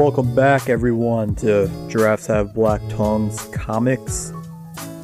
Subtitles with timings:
[0.00, 4.32] Welcome back, everyone, to Giraffes Have Black Tongues Comics.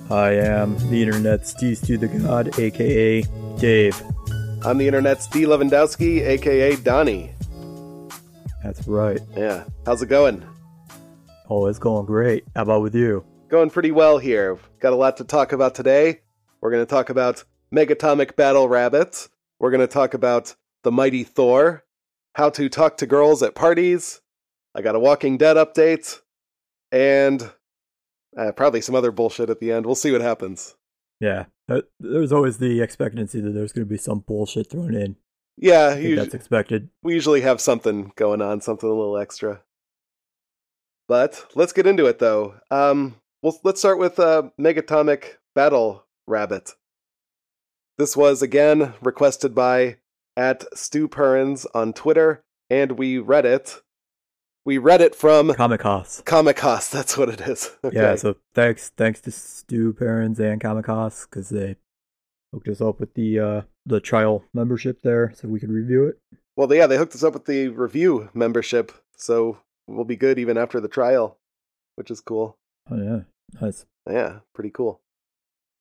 [0.08, 3.20] I am the internet's D Stu the God, aka
[3.58, 4.02] Dave.
[4.64, 7.34] I'm the internet's D Lewandowski, aka Donnie.
[8.64, 9.20] That's right.
[9.36, 9.64] Yeah.
[9.84, 10.42] How's it going?
[11.50, 12.44] Oh, it's going great.
[12.54, 13.22] How about with you?
[13.48, 14.58] Going pretty well here.
[14.80, 16.22] Got a lot to talk about today.
[16.62, 19.28] We're going to talk about Megatomic Battle Rabbits.
[19.58, 21.84] We're going to talk about the Mighty Thor,
[22.32, 24.22] how to talk to girls at parties.
[24.76, 26.20] I got a Walking Dead update,
[26.92, 27.50] and
[28.36, 29.86] uh, probably some other bullshit at the end.
[29.86, 30.76] We'll see what happens.
[31.18, 31.46] Yeah,
[31.98, 35.16] there's always the expectancy that there's going to be some bullshit thrown in.
[35.56, 36.90] Yeah, I think usu- that's expected.
[37.02, 39.62] we usually have something going on, something a little extra.
[41.08, 42.56] But let's get into it, though.
[42.70, 46.72] Um, well, let's start with uh, Megatomic Battle Rabbit.
[47.96, 49.96] This was again requested by
[50.36, 53.80] at Stu Perrins on Twitter, and we read it.
[54.66, 56.24] We read it from Comicos.
[56.24, 56.90] Comicos.
[56.90, 57.70] That's what it is.
[57.84, 57.96] Okay.
[57.96, 61.76] Yeah, so thanks thanks to Stu Perrins and Comic Comicos because they
[62.52, 66.18] hooked us up with the uh the trial membership there so we could review it.
[66.56, 70.58] Well, yeah, they hooked us up with the review membership, so we'll be good even
[70.58, 71.38] after the trial,
[71.94, 72.56] which is cool.
[72.90, 73.20] Oh yeah,
[73.60, 73.86] nice.
[74.10, 75.00] Yeah, pretty cool.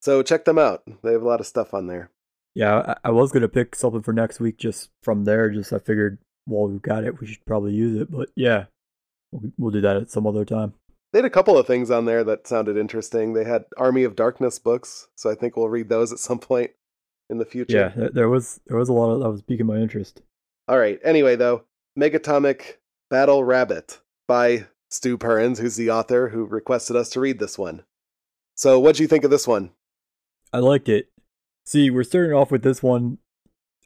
[0.02, 0.84] So check them out.
[1.02, 2.12] They have a lot of stuff on there.
[2.54, 5.50] Yeah, I, I was gonna pick something for next week just from there.
[5.50, 8.12] Just I figured while we've got it, we should probably use it.
[8.12, 8.66] But yeah,
[9.32, 10.74] we'll, do that at some other time.
[11.12, 13.34] They had a couple of things on there that sounded interesting.
[13.34, 16.72] They had Army of Darkness books, so I think we'll read those at some point
[17.30, 17.78] in the future.
[17.78, 20.22] Yeah, there, there was there was a lot of that was piquing my interest.
[20.68, 21.00] All right.
[21.04, 21.64] Anyway, though,
[21.98, 22.78] Megatomic
[23.10, 27.84] Battle Rabbit by Stu Perrins, who's the author who requested us to read this one.
[28.56, 29.72] So, what'd you think of this one?
[30.54, 31.10] I liked it.
[31.66, 33.18] See, we're starting off with this one.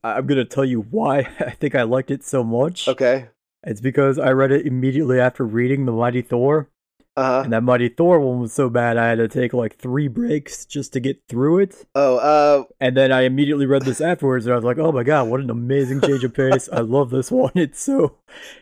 [0.03, 2.87] I'm gonna tell you why I think I liked it so much.
[2.87, 3.29] Okay.
[3.63, 6.69] It's because I read it immediately after reading The Mighty Thor.
[7.15, 7.41] Uh huh.
[7.43, 10.65] And that Mighty Thor one was so bad I had to take like three breaks
[10.65, 11.85] just to get through it.
[11.93, 15.03] Oh, uh, And then I immediately read this afterwards and I was like, "Oh my
[15.03, 16.69] god, what an amazing change of pace.
[16.71, 17.51] I love this one.
[17.55, 18.15] It's so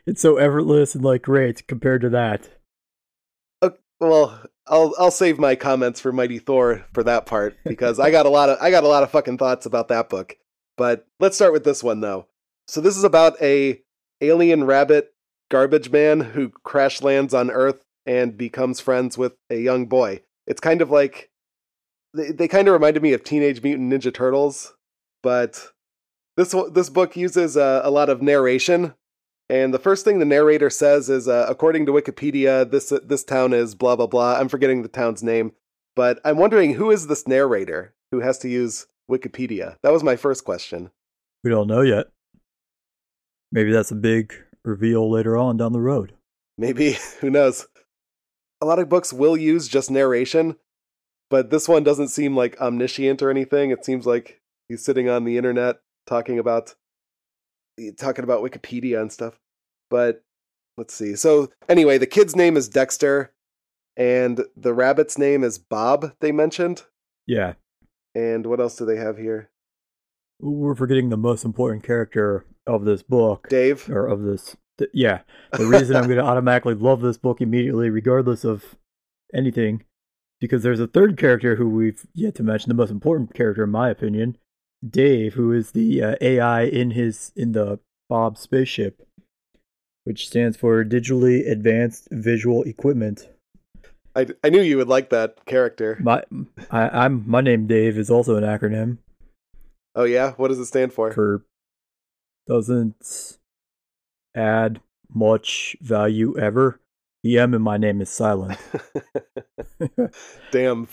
[0.07, 2.49] it's so effortless and like great compared to that."
[3.99, 8.25] well, I'll I'll save my comments for Mighty Thor for that part because I got
[8.25, 10.37] a lot of I got a lot of fucking thoughts about that book.
[10.77, 12.27] But let's start with this one though.
[12.67, 13.81] So this is about a
[14.21, 15.13] alien rabbit
[15.49, 20.21] garbage man who crash lands on Earth and becomes friends with a young boy.
[20.45, 21.29] It's kind of like
[22.13, 24.73] they, they kind of reminded me of Teenage Mutant Ninja Turtles,
[25.23, 25.71] but
[26.35, 28.93] this this book uses uh, a lot of narration
[29.49, 33.53] and the first thing the narrator says is, uh, according to Wikipedia, this this town
[33.53, 34.37] is blah blah blah.
[34.37, 35.53] I'm forgetting the town's name,
[35.95, 39.77] but I'm wondering who is this narrator who has to use Wikipedia.
[39.83, 40.91] That was my first question.
[41.43, 42.07] We don't know yet.
[43.51, 46.13] Maybe that's a big reveal later on down the road.
[46.57, 47.67] Maybe who knows?
[48.61, 50.57] A lot of books will use just narration,
[51.29, 53.71] but this one doesn't seem like omniscient or anything.
[53.71, 55.77] It seems like he's sitting on the internet
[56.07, 56.75] talking about
[57.79, 59.39] eh, talking about Wikipedia and stuff.
[59.89, 60.23] But
[60.77, 61.15] let's see.
[61.15, 63.31] So anyway, the kid's name is Dexter,
[63.95, 66.13] and the rabbit's name is Bob.
[66.19, 66.83] They mentioned.
[67.27, 67.53] Yeah.
[68.15, 69.51] And what else do they have here?
[70.39, 73.47] We're forgetting the most important character of this book.
[73.49, 73.89] Dave.
[73.89, 75.21] or of this th- yeah
[75.53, 78.75] the reason i'm going to automatically love this book immediately regardless of
[79.33, 79.83] anything
[80.39, 83.69] because there's a third character who we've yet to mention the most important character in
[83.71, 84.37] my opinion
[84.87, 87.79] dave who is the uh, ai in his in the
[88.09, 89.01] bob spaceship
[90.03, 93.29] which stands for digitally advanced visual equipment
[94.15, 95.97] I, I knew you would like that character.
[96.01, 96.23] my
[96.71, 98.97] I, i'm my name dave is also an acronym
[99.95, 101.11] Oh yeah, what does it stand for?
[101.11, 101.43] for
[102.47, 103.37] doesn't
[104.35, 104.81] add
[105.13, 106.79] much value ever.
[107.25, 108.57] EM in my name is silent.
[110.51, 110.87] Damn.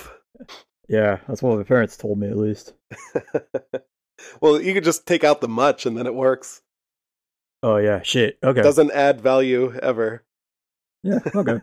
[0.88, 2.72] yeah, that's what my parents told me at least.
[4.40, 6.62] well, you could just take out the much and then it works.
[7.62, 8.38] Oh yeah, shit.
[8.42, 8.62] Okay.
[8.62, 10.24] Doesn't add value ever.
[11.02, 11.60] yeah, okay.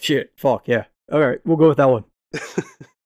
[0.00, 0.32] shit.
[0.36, 0.84] Fuck, yeah.
[1.12, 2.04] All right, we'll go with that one.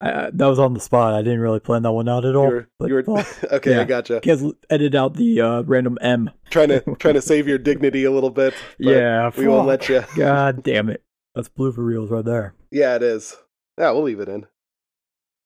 [0.01, 1.15] I, that was on the spot.
[1.15, 2.49] I didn't really plan that one out at all.
[2.49, 3.45] You're, but you're, fuck.
[3.53, 4.21] okay, I gotcha.
[4.21, 6.31] Can't edit out the uh, random M.
[6.51, 8.55] Trying to trying to save your dignity a little bit.
[8.79, 10.05] but yeah, we won't let you.
[10.17, 11.03] God damn it.
[11.35, 12.55] That's blue for reals right there.
[12.71, 13.37] Yeah, it is.
[13.79, 14.47] Yeah, we'll leave it in.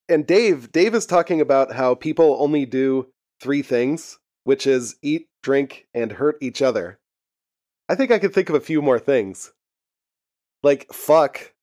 [0.08, 3.08] And Dave, Dave is talking about how people only do
[3.40, 6.98] three things, which is eat, drink, and hurt each other.
[7.88, 9.52] I think I could think of a few more things.
[10.62, 11.54] Like fuck.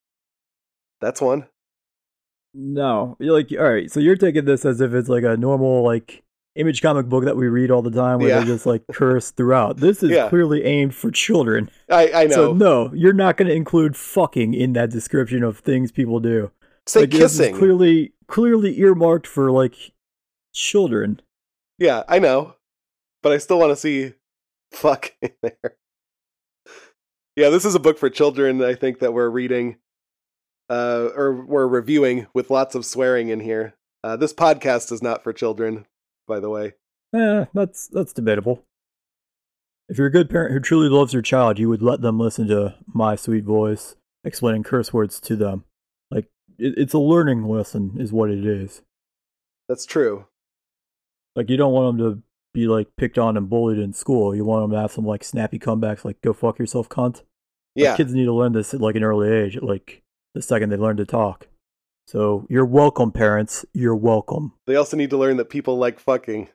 [1.01, 1.47] That's one.
[2.57, 3.91] No, you're like all right.
[3.91, 6.23] So you're taking this as if it's like a normal like
[6.55, 8.39] image comic book that we read all the time where Yeah.
[8.39, 9.77] they just like curse throughout.
[9.77, 10.29] This is Yeah.
[10.29, 11.69] clearly aimed for children.
[11.89, 12.35] I, I know.
[12.35, 16.51] So no, you're not going to include fucking in that description of things people do.
[16.87, 17.55] Say Like, kissing.
[17.55, 19.75] clearly clearly earmarked for like
[20.53, 21.21] children.
[21.77, 22.55] Yeah, I know.
[23.21, 24.13] But I still want to see
[24.71, 25.75] fuck in there.
[27.35, 29.75] Yeah, this is a book for children, I think, that we're reading
[30.69, 33.75] uh, or we're reviewing with lots of swearing in here.
[34.03, 35.85] Uh, this podcast is not for children,
[36.27, 36.73] by the way.
[37.15, 38.63] Eh, that's that's debatable.
[39.87, 42.47] If you're a good parent who truly loves your child, you would let them listen
[42.47, 45.63] to my sweet voice explaining curse words to them.
[46.11, 46.25] Like
[46.57, 48.81] it, it's a learning lesson, is what it is.
[49.69, 50.25] That's true.
[51.35, 52.23] Like you don't want them to
[52.53, 54.35] be like picked on and bullied in school.
[54.35, 57.23] You want them to have some like snappy comebacks, like "Go fuck yourself, cunt." Like,
[57.75, 57.97] Yeah.
[57.97, 60.01] kids need to learn this at like an early age, like
[60.35, 61.47] the second they learn to talk.
[62.07, 63.65] So you're welcome, parents.
[63.73, 64.53] You're welcome.
[64.67, 66.49] They also need to learn that people like fucking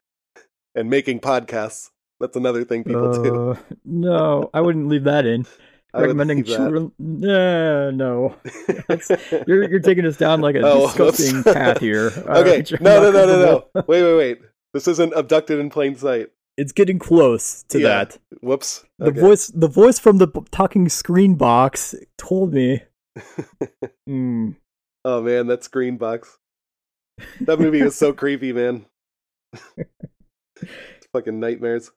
[0.77, 1.91] and making podcasts.
[2.21, 3.51] That's another thing people do.
[3.53, 5.47] Uh, No, I wouldn't leave that in.
[5.93, 6.47] I Recommending that.
[6.47, 6.93] children?
[7.01, 8.37] Nah, no.
[9.49, 11.53] You're you're taking us down like a Oh, disgusting whoops.
[11.53, 12.13] path here.
[12.17, 12.29] okay.
[12.29, 13.83] Alright, I'm No, no, no, no, no.
[13.89, 14.39] Wait, wait, wait.
[14.73, 16.29] This isn't abducted in plain sight.
[16.57, 17.89] It's getting close to Yeah.
[18.05, 18.19] that.
[18.41, 18.85] Whoops.
[19.01, 22.83] The voice, the voice from the talking screen box told me.
[24.07, 24.51] Hmm.
[25.05, 26.39] Oh man, that screen box.
[27.43, 28.87] That movie is so creepy, man.
[30.57, 31.91] it's fucking nightmares.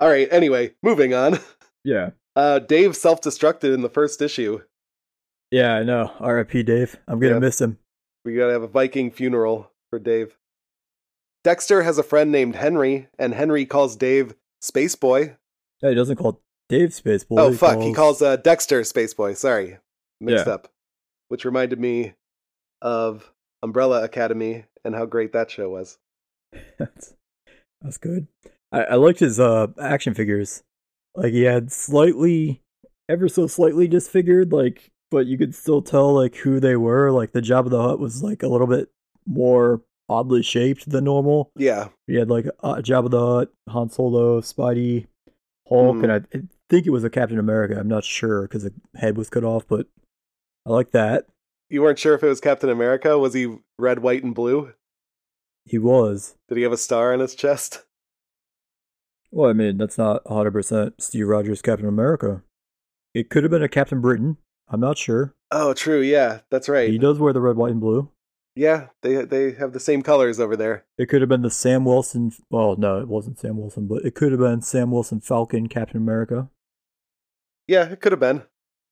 [0.00, 1.38] All right, anyway, moving on.
[1.84, 2.10] Yeah.
[2.36, 4.60] Uh Dave self-destructed in the first issue.
[5.50, 6.12] Yeah, I know.
[6.20, 6.62] R.I.P.
[6.62, 6.96] Dave.
[7.08, 7.38] I'm gonna Yeah.
[7.38, 7.78] miss him.
[8.24, 10.36] We got to have a Viking funeral for Dave.
[11.42, 15.36] Dexter has a friend named Henry, and Henry calls Dave Space Boy.
[15.82, 17.36] Yeah, he doesn't call Dave Space Boy.
[17.38, 19.34] oh fuck, he calls uh, Dexter Space Boy.
[19.34, 19.76] Sorry,
[20.20, 20.54] mixed Yeah.
[20.54, 20.68] up.
[21.28, 22.14] Which reminded me
[22.82, 23.32] of
[23.62, 25.98] Umbrella Academy and how great that show was.
[26.78, 27.14] that's,
[27.82, 28.26] that's good.
[28.72, 30.62] I, I liked his uh action figures.
[31.14, 32.62] Like he had slightly,
[33.08, 37.10] ever so slightly disfigured, like, but you could still tell like who they were.
[37.12, 38.88] Like the Jabba the Hutt was like a little bit
[39.26, 41.50] more oddly shaped than normal.
[41.56, 45.06] Yeah, He had like uh, Jabba the Hutt, Han Solo, Spidey,
[45.68, 46.04] Hulk, Hmm.
[46.04, 46.20] and I
[46.70, 47.78] think it was a Captain America.
[47.78, 49.86] I'm not sure because the head was cut off, but
[50.66, 51.26] I like that.
[51.68, 53.18] you weren't sure if it was Captain America.
[53.18, 54.72] Was he red, white, and blue?
[55.66, 56.36] He was.
[56.48, 57.84] Did he have a star on his chest?
[59.30, 62.42] Well, I mean, that's not 100% Steve Rogers Captain America.
[63.14, 64.38] It could have been a Captain Britain.
[64.68, 65.34] I'm not sure.
[65.50, 66.00] Oh, true.
[66.00, 66.90] Yeah, that's right.
[66.90, 68.10] He does wear the red, white, and blue.
[68.56, 70.84] Yeah, they they have the same colors over there.
[70.98, 72.32] It could have been the Sam Wilson.
[72.50, 75.96] Well, no, it wasn't Sam Wilson, but it could have been Sam Wilson Falcon Captain
[75.96, 76.50] America.
[77.70, 78.42] Yeah, it could have been.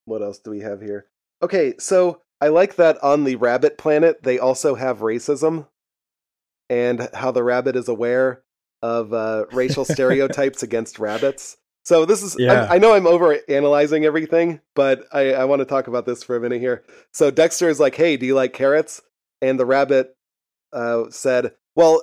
[0.04, 1.06] What else do we have here?
[1.42, 5.66] Okay, so I like that on the rabbit planet they also have racism
[6.70, 8.44] and how the rabbit is aware
[8.80, 11.56] of uh, racial stereotypes against rabbits.
[11.84, 12.68] So this is Yeah.
[12.70, 16.36] I know I'm over analyzing everything, but I, I want to talk about this for
[16.36, 16.84] a minute here.
[17.12, 19.02] So Dexter is like, "Hey, do you like carrots?"
[19.42, 20.14] And the rabbit
[20.72, 22.02] uh, said, "Well,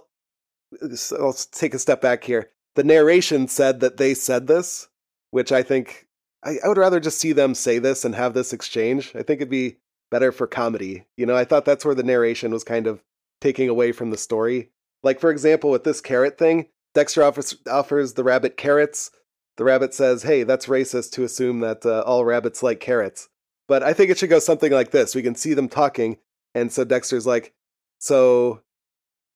[0.93, 2.49] so let's take a step back here.
[2.75, 4.89] The narration said that they said this,
[5.31, 6.05] which I think
[6.43, 9.11] I, I would rather just see them say this and have this exchange.
[9.15, 9.77] I think it'd be
[10.11, 11.05] better for comedy.
[11.17, 13.03] You know, I thought that's where the narration was kind of
[13.41, 14.69] taking away from the story.
[15.03, 19.11] Like, for example, with this carrot thing, Dexter offers, offers the rabbit carrots.
[19.57, 23.29] The rabbit says, Hey, that's racist to assume that uh, all rabbits like carrots.
[23.67, 25.15] But I think it should go something like this.
[25.15, 26.17] We can see them talking.
[26.53, 27.53] And so Dexter's like,
[27.99, 28.61] So,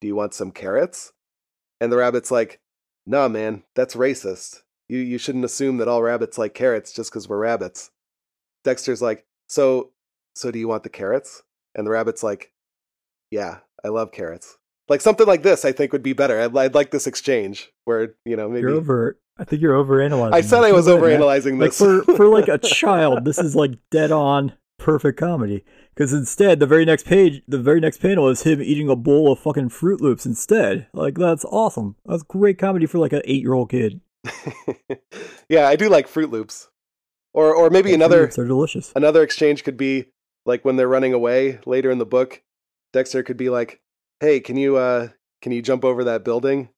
[0.02, 1.14] do you want some carrots?
[1.82, 2.60] And the rabbit's like,
[3.06, 4.62] Nah, man, that's racist.
[4.90, 7.92] You, you shouldn't assume that all rabbits like carrots just because we're rabbits.
[8.64, 9.92] Dexter's like, So,
[10.36, 11.44] so do you want the carrots?
[11.76, 12.52] And the rabbit's like,
[13.32, 14.58] Yeah, I love carrots.
[14.88, 16.42] Like something like this, I think would be better.
[16.42, 18.62] I'd, I'd like this exchange where, you know, maybe.
[18.62, 19.20] You're over.
[19.38, 20.34] I think you're over analyzing.
[20.34, 21.78] I said I was over analyzing Like this.
[21.78, 25.64] for for like a child, this is like dead on perfect comedy.
[25.94, 29.32] Because instead, the very next page, the very next panel is him eating a bowl
[29.32, 30.88] of fucking Fruit Loops instead.
[30.94, 31.96] Like that's awesome.
[32.06, 34.02] That's great comedy for like an eight year old kid.
[35.50, 36.70] yeah, I do like Fruit Loops.
[37.34, 38.92] Or or maybe Fruit another they're delicious.
[38.96, 40.06] another exchange could be
[40.46, 42.42] like when they're running away later in the book,
[42.92, 43.82] Dexter could be like,
[44.20, 45.10] "Hey, can you uh
[45.42, 46.70] can you jump over that building?"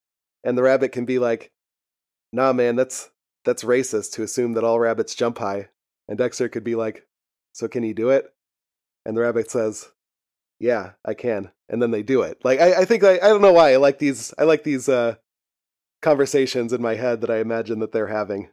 [0.44, 1.52] And the rabbit can be like,
[2.34, 3.10] "Nah, man, that's
[3.46, 5.70] that's racist to assume that all rabbits jump high."
[6.10, 7.08] And Dexter could be like,
[7.54, 8.26] "So can you do it?"
[9.06, 9.90] And the rabbit says,
[10.60, 12.44] "Yeah, I can." And then they do it.
[12.44, 14.90] Like I, I think I, I don't know why I like these I like these
[14.90, 15.16] uh
[16.01, 18.50] conversations in my head that I imagine that they're having.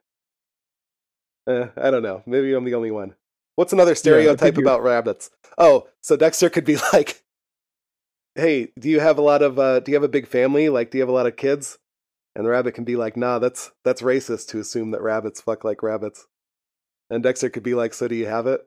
[1.49, 2.23] Eh, I don't know.
[2.27, 3.15] Maybe I'm the only one.
[3.57, 5.31] What's another stereotype you're- about rabbits?
[5.57, 7.23] Oh, so Dexter could be like,
[8.35, 10.69] "Hey, do you have a lot of uh do you have a big family?
[10.69, 11.79] Like do you have a lot of kids?"
[12.37, 15.65] And the rabbit can be like, "Nah, that's that's racist to assume that rabbits fuck
[15.65, 16.27] like rabbits."
[17.11, 18.61] And Dexter could be like, "So do you have it?"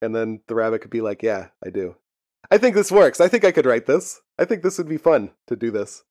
[0.00, 1.96] And then the rabbit could be like, "Yeah, I do."
[2.50, 3.20] I think this works.
[3.20, 4.20] I think I could write this.
[4.38, 6.04] I think this would be fun to do this.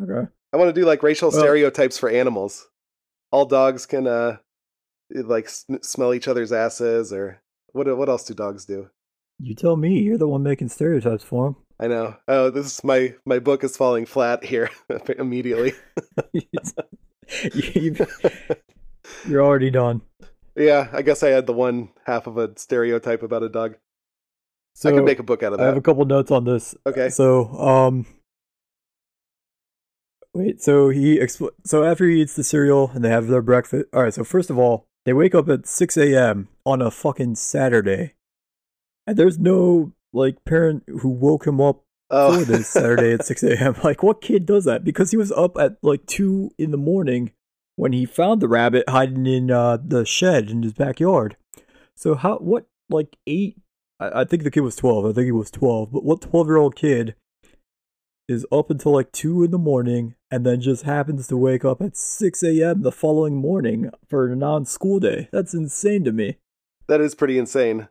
[0.00, 0.28] Okay.
[0.52, 2.66] I want to do like racial Well- stereotypes for animals.
[3.32, 4.38] All dogs can uh
[5.12, 7.40] like sm- smell each other's asses or
[7.72, 8.90] what what else do dogs do?
[9.38, 10.00] You tell me.
[10.00, 11.56] You're the one making stereotypes for them.
[11.78, 12.16] I know.
[12.28, 14.68] Oh, this is my my book is falling flat here
[15.18, 15.72] immediately.
[17.54, 17.96] you,
[19.26, 20.02] you're already done.
[20.56, 23.76] yeah, I guess I had the one half of a stereotype about a dog.
[24.74, 25.64] So I could make a book out of that.
[25.64, 26.74] I have a couple notes on this.
[26.86, 27.08] Okay.
[27.10, 28.06] So, um,
[30.34, 30.62] wait.
[30.62, 33.86] So he expl- So after he eats the cereal and they have their breakfast.
[33.92, 34.14] All right.
[34.14, 36.48] So first of all, they wake up at six a.m.
[36.66, 38.14] on a fucking Saturday,
[39.06, 43.42] and there's no like parent who woke him up Oh, for this Saturday at six
[43.44, 43.76] a.m.
[43.84, 44.84] Like, what kid does that?
[44.84, 47.32] Because he was up at like two in the morning
[47.76, 51.36] when he found the rabbit hiding in uh, the shed in his backyard.
[51.94, 52.38] So how?
[52.38, 52.66] What?
[52.90, 53.56] Like eight?
[54.00, 55.06] I, I think the kid was twelve.
[55.06, 55.92] I think he was twelve.
[55.92, 57.14] But what twelve-year-old kid
[58.30, 61.82] is up until like two in the morning and then just happens to wake up
[61.82, 62.82] at six a.m.
[62.82, 65.28] the following morning for a non-school day?
[65.32, 66.36] That's insane to me.
[66.88, 67.88] that is pretty insane.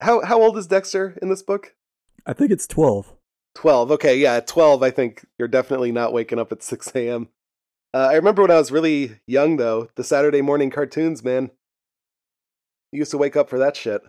[0.00, 1.74] How how old is Dexter in this book?
[2.26, 3.12] I think it's twelve.
[3.54, 3.90] 12.
[3.92, 7.28] Okay, yeah, at 12, I think you're definitely not waking up at 6 a.m.
[7.94, 11.50] Uh, I remember when I was really young, though, the Saturday morning cartoons, man.
[12.92, 14.02] You used to wake up for that shit.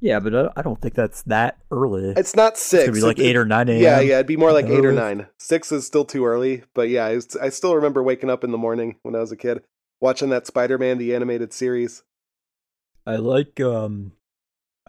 [0.00, 2.14] Yeah, but I, don't think that's that early.
[2.16, 2.84] It's not It's 6.
[2.84, 3.80] gonna be like eight or nine a.m.
[3.80, 5.26] Yeah, yeah, it'd be more like 8 or 9.
[5.38, 8.96] 6 is still too early, but yeah, I, still remember waking up in the morning
[9.02, 9.62] when I was a kid,
[10.00, 12.04] watching that Spider Man, the animated series.
[13.06, 14.12] I like um,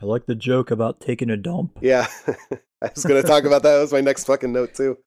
[0.01, 1.79] I like the joke about taking a dump.
[1.81, 2.05] Yeah,
[2.81, 3.75] I was going to talk about that.
[3.75, 4.97] That was my next fucking note, too.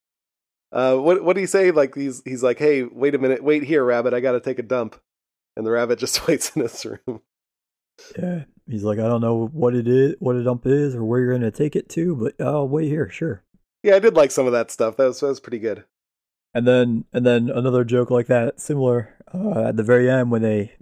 [0.72, 1.70] Uh, what what do you say?
[1.70, 4.14] Like he's he's like, hey, wait a minute, wait here, rabbit.
[4.14, 4.98] I got to take a dump,
[5.56, 7.20] and the rabbit just waits in his room.
[8.18, 11.20] Yeah, he's like, I don't know what it is, what a dump is, or where
[11.20, 13.42] you're gonna take it to, but I'll wait here, sure.
[13.82, 14.96] Yeah, I did like some of that stuff.
[14.96, 15.84] That was that was pretty good.
[16.54, 20.42] And then and then another joke like that, similar uh, at the very end when
[20.42, 20.72] they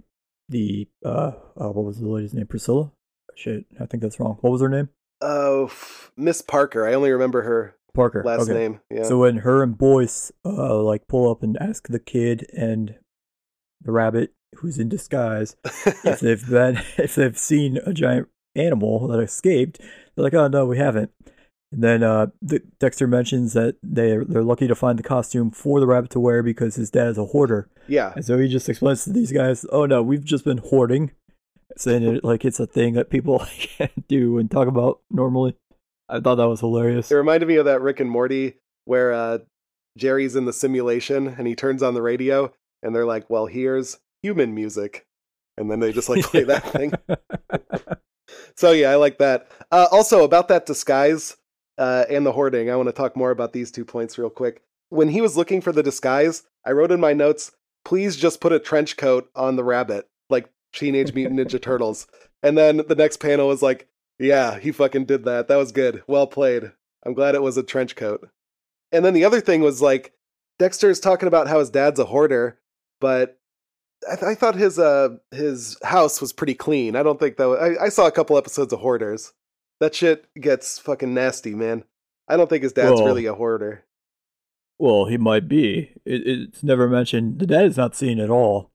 [0.49, 2.47] the uh, uh what was the lady's name?
[2.47, 2.91] Priscilla.
[3.35, 4.37] Shit, I think that's wrong.
[4.41, 4.89] What was her name?
[5.21, 5.71] Oh,
[6.17, 6.87] Miss Parker.
[6.87, 8.23] I only remember her Parker.
[8.23, 8.53] last okay.
[8.53, 8.81] name.
[8.89, 9.03] Yeah.
[9.03, 12.95] So when her and Boyce uh like pull up and ask the kid and
[13.81, 15.55] the rabbit who's in disguise
[16.05, 20.65] if they've been if they've seen a giant animal that escaped, they're like, "Oh no,
[20.65, 21.11] we haven't."
[21.71, 25.79] And then uh, the, Dexter mentions that they're they're lucky to find the costume for
[25.79, 28.11] the rabbit to wear because his dad is a hoarder, yeah.
[28.15, 31.11] and so he just explains to these guys, "Oh no, we've just been hoarding,"
[31.77, 35.55] saying it like it's a thing that people can't do and talk about normally.
[36.09, 37.09] I thought that was hilarious.
[37.09, 39.37] It reminded me of that Rick and Morty where uh,
[39.97, 42.51] Jerry's in the simulation and he turns on the radio
[42.83, 45.05] and they're like, "Well, here's human music,"
[45.57, 46.93] and then they just like play that thing.
[48.55, 49.49] So yeah, I like that.
[49.71, 51.37] Uh, also about that disguise
[51.77, 54.61] uh, and the hoarding, I want to talk more about these two points real quick.
[54.89, 57.51] When he was looking for the disguise, I wrote in my notes,
[57.85, 62.07] "Please just put a trench coat on the rabbit, like Teenage Mutant Ninja Turtles."
[62.43, 63.87] And then the next panel was like,
[64.19, 65.47] "Yeah, he fucking did that.
[65.47, 66.03] That was good.
[66.07, 66.71] Well played.
[67.05, 68.29] I'm glad it was a trench coat."
[68.91, 70.13] And then the other thing was like,
[70.59, 72.59] Dexter's talking about how his dad's a hoarder,
[72.99, 73.39] but
[74.09, 76.95] I, th- I thought his uh his house was pretty clean.
[76.95, 77.47] I don't think that.
[77.47, 79.33] wa- I, I saw a couple episodes of Hoarders.
[79.79, 81.83] That shit gets fucking nasty, man.
[82.27, 83.85] I don't think his dad's Well- really a hoarder.
[84.79, 85.91] Well, he might be.
[86.05, 87.37] It, it's never mentioned.
[87.37, 88.71] The dad is not seen at all.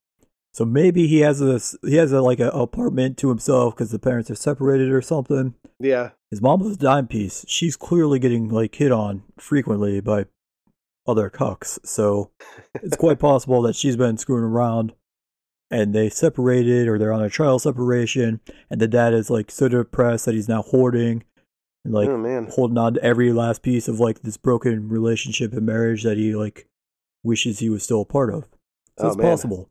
[0.54, 3.98] So maybe he has a he has a like an apartment to himself because the
[3.98, 5.54] parents are separated or something.
[5.80, 7.44] Yeah, His mom was a dime piece.
[7.48, 10.26] She's clearly getting like hit on frequently by
[11.06, 11.78] other cucks.
[11.84, 12.30] So
[12.74, 14.94] it's quite possible that she's been screwing around
[15.70, 19.68] and they separated or they're on a trial separation and the dad is like so
[19.68, 21.24] depressed that he's now hoarding
[21.84, 25.66] and like oh holding on to every last piece of like this broken relationship and
[25.66, 26.68] marriage that he like
[27.24, 28.44] wishes he was still a part of.
[28.98, 29.26] So Oh, it's man.
[29.26, 29.70] possible.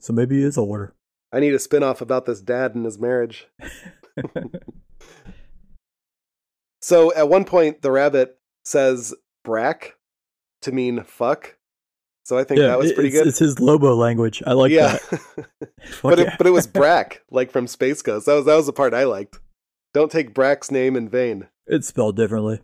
[0.00, 0.94] So maybe he is a hoarder.
[1.32, 3.46] I need a spin off about this dad and his marriage.
[6.80, 9.12] So at one point, the rabbit says
[9.44, 9.96] "brack"
[10.62, 11.55] to mean "fuck."
[12.26, 13.28] So I think that was pretty it's, good.
[13.28, 14.42] It's his Lobo language.
[14.44, 15.48] I like yeah, that.
[16.02, 18.26] But it, but it was Brak, like from Space Ghost.
[18.26, 19.38] That was that was the part I liked.
[19.94, 21.46] Don't take Brak's name in vain.
[21.68, 22.62] it's spelled differently.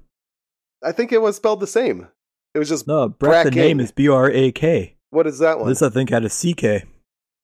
[0.82, 2.08] I think it was spelled the same.
[2.54, 4.96] It was just No, Brak, the name is B R A K.
[5.10, 5.68] what is that one?
[5.68, 6.82] This I think had a C K.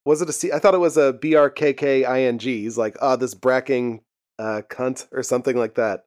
[0.05, 0.51] was it a C?
[0.51, 2.63] I thought it was a B R K K I N G.
[2.65, 4.01] He's like, ah, this bracking
[4.41, 6.07] uh, cunt or something like that.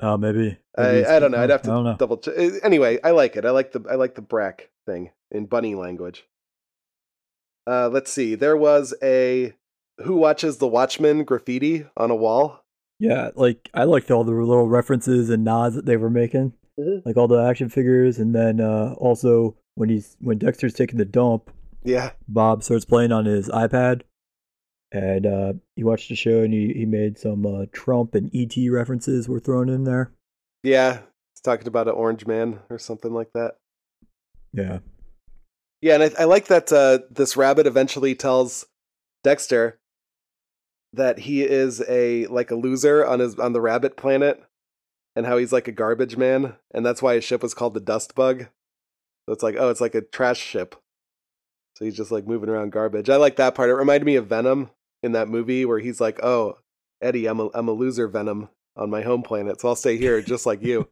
[0.00, 0.56] Oh, maybe.
[0.78, 1.42] I, maybe it's- I don't know.
[1.42, 2.34] I'd have to double check.
[2.62, 3.44] Anyway, I like it.
[3.44, 6.26] I like the I like the brack thing in bunny language.
[7.66, 8.34] Uh, let's see.
[8.34, 9.52] There was a
[10.04, 12.60] Who Watches the Watchmen graffiti on a wall.
[12.98, 17.04] Yeah, like I liked all the little references and nods that they were making, Mhm.
[17.04, 21.04] like all the action figures, and then uh, also when he's when Dexter's taking the
[21.04, 21.50] dump,
[21.84, 24.02] Yeah, Bob starts playing on his iPad,
[24.92, 28.54] and uh, he watched the show and he, he made some uh, Trump and ET
[28.70, 30.12] references were thrown in there.
[30.62, 30.98] yeah.
[31.34, 33.56] he's talking about an orange man or something like that.
[34.52, 34.78] Yeah,
[35.82, 38.64] Yeah, and I, I like that uh, this rabbit eventually tells
[39.24, 39.80] Dexter
[40.92, 44.40] that he is a like a loser on his on the rabbit planet,
[45.16, 47.80] and how he's like a garbage man, and that's why his ship was called the
[47.80, 48.46] Dust Bug.
[49.26, 50.76] So it's like, oh, it's like a trash ship.
[51.76, 53.10] So he's just like moving around garbage.
[53.10, 53.70] I like that part.
[53.70, 54.70] It reminded me of Venom
[55.02, 56.58] in that movie where he's like, oh,
[57.00, 60.22] Eddie, I'm a I'm a loser Venom on my home planet, so I'll stay here
[60.22, 60.88] just like you.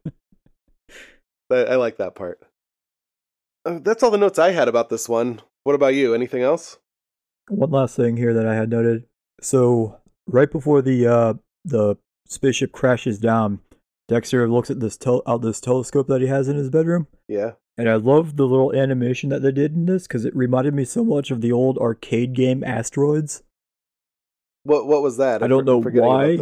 [1.49, 2.41] but I like that part.
[3.65, 5.41] Uh, that's all the notes I had about this one.
[5.63, 6.13] What about you?
[6.13, 6.77] Anything else?
[7.51, 9.05] one last thing here that I had noted.
[9.41, 11.33] So right before the uh,
[11.65, 13.59] the spaceship crashes down,
[14.07, 17.07] Dexter looks at this tel- out this telescope that he has in his bedroom.
[17.27, 17.51] Yeah.
[17.77, 20.85] And I love the little animation that they did in this because it reminded me
[20.85, 23.43] so much of the old arcade game Asteroids.
[24.63, 25.41] What What was that?
[25.41, 26.37] I don't I'm know why.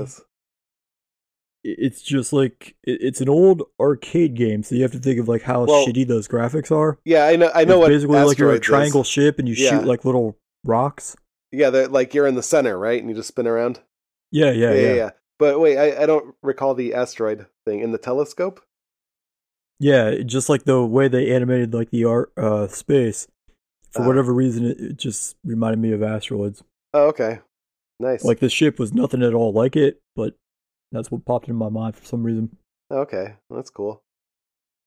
[1.63, 5.42] It's just like it's an old arcade game, so you have to think of like
[5.42, 6.98] how Well- shitty those graphics are.
[7.06, 7.51] Yeah, I know.
[7.54, 8.66] I know it's what basically like you're a Asteroids is.
[8.66, 9.70] triangle ship and you Yeah.
[9.72, 11.16] shoot like little rocks.
[11.51, 13.00] Yeah, they're like you're in the center, right?
[13.01, 13.80] And you just spin around.
[14.32, 15.10] Yeah, yeah, yeah, yeah.
[15.38, 18.62] But wait, I, I don't recall the asteroid thing in the telescope.
[19.80, 23.28] Yeah, just like the way they animated like the art uh space.
[23.91, 24.08] For Uh.
[24.08, 26.63] whatever reason, it, it just reminded me of Asteroids.
[26.93, 27.39] Oh, okay,
[28.00, 28.24] nice.
[28.24, 30.36] Like the ship was nothing at all like it, but
[30.91, 32.58] that's what popped in my mind for some reason.
[32.91, 34.02] okay, that's cool.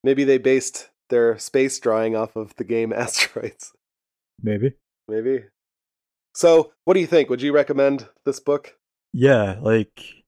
[0.05, 3.73] Maybe they based their space drawing off of the game Asteroids.
[4.43, 4.75] Maybe.
[5.09, 5.45] Maybe.
[6.35, 7.29] So, what do you think?
[7.29, 8.77] Would you recommend this book?
[9.13, 10.25] Yeah, like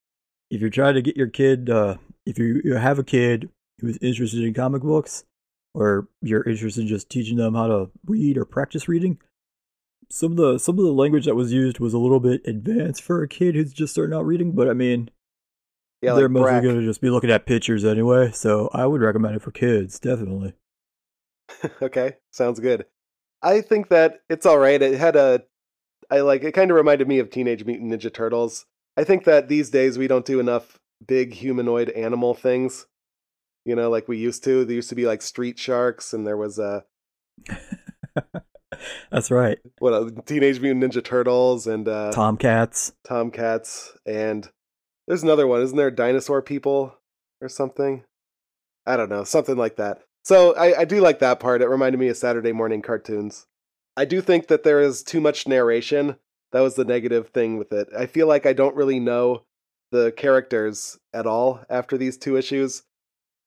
[0.51, 3.49] if you're trying to get your kid, uh, if you, you have a kid
[3.81, 5.25] who's interested in comic books,
[5.75, 9.19] or you're interested in just teaching them how to read or practice reading,
[10.11, 13.03] some of the some of the language that was used was a little bit advanced
[13.03, 14.53] for a kid who's just starting out reading.
[14.53, 15.09] But I mean,
[16.03, 16.63] Yeah, they're like mostly Brack.
[16.63, 19.99] going to just be looking at pictures anyway, so I would recommend it for kids,
[19.99, 20.55] definitely.
[21.83, 22.87] okay, sounds good.
[23.43, 24.81] I think that it's all right.
[24.81, 25.43] It had a,
[26.11, 26.53] I like it.
[26.53, 28.67] Kind of reminded me of Teenage Mutant Ninja Turtles.
[28.97, 32.87] I think that these days we don't do enough big humanoid animal things.
[33.65, 34.65] You know, like we used to.
[34.65, 36.85] There used to be like street sharks, and there was a.
[39.11, 39.59] That's right.
[39.79, 42.93] what uh, Teenage Mutant Ninja Turtles and uh, Tomcats.
[43.05, 44.49] Tomcats, and
[45.07, 45.61] there's another one.
[45.63, 46.97] Isn't there dinosaur people
[47.41, 48.05] or something?
[48.87, 50.03] I don't know, something like that.
[50.25, 51.63] So I, I do like that part.
[51.63, 53.47] It reminded me of Saturday morning cartoons.
[53.97, 56.17] I do think that there is too much narration.
[56.53, 57.89] That was the negative thing with it.
[57.97, 59.45] I feel like I don't really know
[59.93, 62.83] the characters at all after these two issues,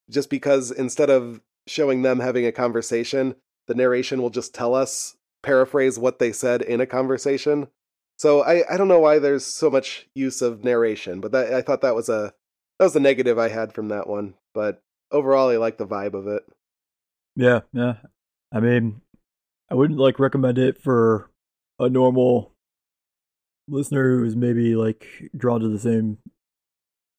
[0.10, 3.36] just because instead of showing them having a conversation,
[3.68, 7.68] the narration will just tell us, paraphrase what they said in a conversation.
[8.18, 11.62] So I, I don't know why there's so much use of narration, but that, I
[11.62, 12.34] thought that was a
[12.80, 14.34] that was the negative I had from that one.
[14.54, 16.44] But overall, I like the vibe of it.
[17.36, 17.96] Yeah, yeah.
[18.52, 19.02] I mean,
[19.70, 21.30] I wouldn't like recommend it for
[21.80, 22.54] a normal
[23.68, 26.18] listener who's maybe like drawn to the same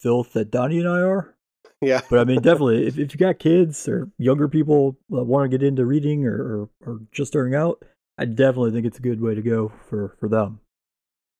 [0.00, 1.34] filth that Donnie and I are.
[1.80, 5.48] Yeah, But I mean, definitely, if, if you got kids or younger people that want
[5.48, 7.84] to get into reading or, or, or just starting out,
[8.16, 10.60] I definitely think it's a good way to go for, for them.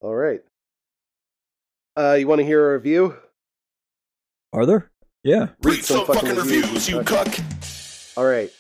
[0.01, 0.41] All right.
[1.97, 3.17] Uh, you want to hear a review?
[4.53, 4.91] Are there?
[5.25, 5.49] Yeah.
[5.63, 7.25] Read some fucking reviews, you Okay.
[7.25, 7.39] cuck.
[8.17, 8.51] All right.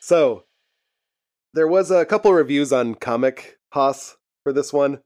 [0.00, 0.44] So
[1.54, 5.00] there was a couple reviews on Comic Haas for this one.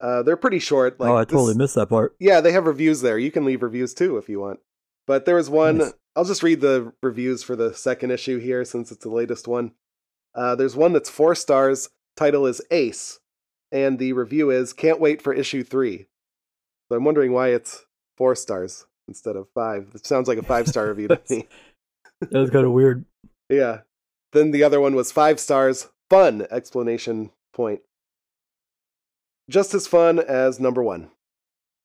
[0.00, 1.00] Uh, they're pretty short.
[1.00, 2.14] Like oh, I this- totally missed that part.
[2.20, 3.18] Yeah, they have reviews there.
[3.18, 4.60] You can leave reviews too if you want.
[5.06, 5.78] But there was one.
[5.78, 5.92] Nice.
[6.16, 9.72] I'll just read the reviews for the second issue here since it's the latest one.
[10.34, 11.88] Uh, there's one that's four stars.
[12.16, 13.18] Title is Ace,
[13.74, 16.06] and the review is "Can't wait for issue three.
[16.88, 17.84] So I'm wondering why it's
[18.16, 19.90] four stars instead of five.
[19.94, 21.46] It sounds like a five star review to me.
[22.30, 23.04] That was kind of weird.
[23.50, 23.80] Yeah.
[24.32, 25.88] Then the other one was five stars.
[26.08, 26.46] Fun!
[26.50, 27.80] Explanation point.
[29.50, 31.10] Just as fun as number one.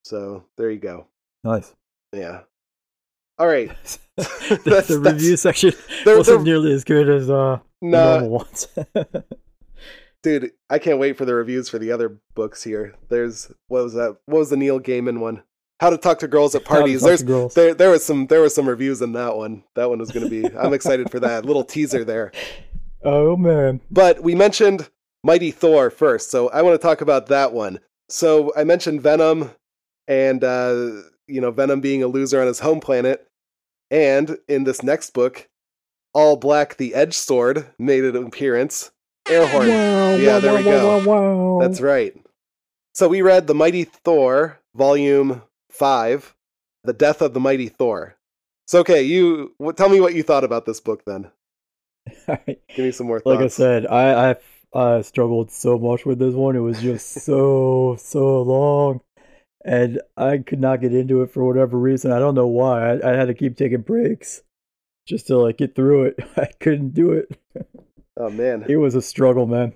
[0.05, 1.07] So there you go.
[1.43, 1.73] Nice.
[2.13, 2.41] Yeah.
[3.37, 3.69] All right.
[4.15, 5.73] the, That's- the review that's- section
[6.05, 8.67] wasn't nearly as good as uh, no, normal ones.
[10.21, 12.95] Dude, I can't wait for the reviews for the other books here.
[13.09, 14.17] There's what was that?
[14.25, 15.43] What was the Neil Gaiman one?
[15.79, 17.01] How to talk to girls at parties.
[17.01, 17.53] There's girls.
[17.53, 19.63] there there was some there was some reviews in that one.
[19.75, 20.45] That one was going to be.
[20.57, 22.31] I'm excited for that little teaser there.
[23.01, 23.79] Oh man.
[23.89, 24.89] But we mentioned
[25.23, 27.79] Mighty Thor first, so I want to talk about that one.
[28.09, 29.51] So I mentioned Venom,
[30.05, 33.25] and uh, you know Venom being a loser on his home planet,
[33.89, 35.47] and in this next book,
[36.13, 38.91] All Black the Necrosword made an appearance.
[39.29, 39.69] Airhorn.
[39.69, 40.99] Wow, Yeah, wow, there we wow, go.
[40.99, 41.67] Wow, wow.
[41.67, 42.15] That's right.
[42.93, 46.35] So we read The Mighty Thor, Volume 5,
[46.83, 48.15] The Death of the Mighty Thor.
[48.67, 51.31] So, okay, you w- tell me what you thought about this book then.
[52.27, 52.59] right.
[52.75, 53.27] Give me some more thoughts.
[53.27, 54.35] Like I said, I, I
[54.73, 56.55] I struggled so much with this one.
[56.55, 59.01] It was just so so long,
[59.65, 62.11] and I could not get into it for whatever reason.
[62.11, 62.91] I don't know why.
[62.93, 64.43] I, I had to keep taking breaks
[65.07, 66.19] just to like get through it.
[66.37, 67.31] I couldn't do it.
[68.19, 68.65] Oh, man.
[68.67, 69.73] It was a struggle, man.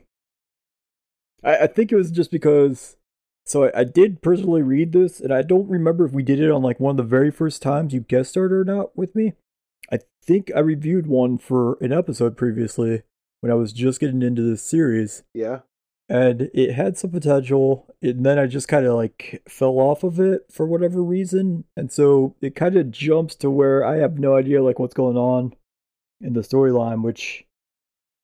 [1.44, 2.98] I, I think it was just because.
[3.46, 6.52] So I, I did personally read this, and I don't remember if we did it
[6.52, 9.34] on like one of the very first times you guest started or not with me.
[9.92, 13.04] I think I reviewed one for an episode previously
[13.42, 15.60] when I was just getting into this series, Yeah.
[16.08, 20.22] and it had some potential, and then I just kind of like fell off of
[20.22, 24.38] it for whatever reason, and so it kind of jumps to where I have no
[24.38, 25.54] idea like what's going on
[26.22, 27.44] in the storyline, which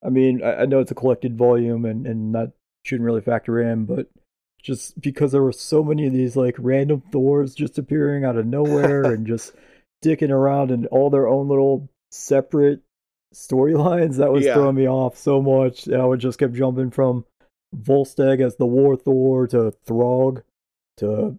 [0.04, 2.54] I mean, I, I know it's a collected volume and, and that
[2.86, 4.08] shouldn't really factor in, but
[4.62, 8.46] just because there were so many of these like random Thors just appearing out of
[8.46, 9.54] nowhere and just
[10.04, 12.82] dicking around in all their own little separate
[13.34, 14.56] storylines, that was Yeah.
[14.56, 15.88] throwing me off so much.
[15.90, 17.26] I would just kept jumping from
[17.76, 20.44] Volstagg as the War Thor to Throg
[20.98, 21.38] to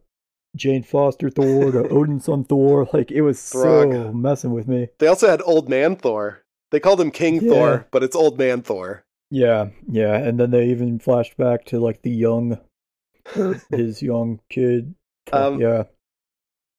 [0.57, 2.88] Jane Foster Thor to Odin's son Thor.
[2.92, 4.88] Like it was so messing with me.
[4.99, 6.42] They also had Old Man Thor.
[6.70, 7.50] They called him King Yeah.
[7.50, 9.02] Thor, but it's Old Man Thor.
[9.30, 12.59] Yeah, yeah, and then they even flashed back to like the young,
[13.70, 14.94] his young kid.
[15.33, 15.85] Um, yeah,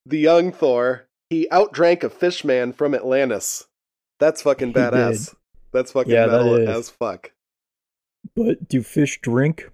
[0.06, 3.66] The young Thor, he outdrank a fish man from Atlantis.
[4.20, 5.34] That's fucking badass.
[5.72, 6.68] That's fucking Yeah, metal is.
[6.68, 7.32] as fuck.
[8.36, 9.70] but do fish drink?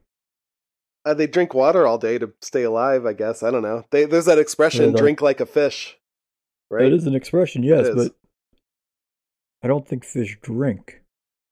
[1.05, 3.43] Uh, they drink water all day to stay alive, I guess.
[3.43, 3.85] I don't know.
[3.91, 5.97] They, there's that expression, drink like a fish.
[6.71, 6.85] Right?
[6.91, 8.15] That is an expression, yes, but
[9.63, 11.03] I don't think fish drink.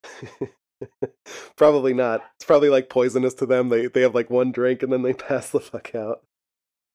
[1.57, 2.23] probably not.
[2.37, 3.69] It's probably like poisonous to them.
[3.69, 6.23] They they have like one drink and then they pass the fuck out.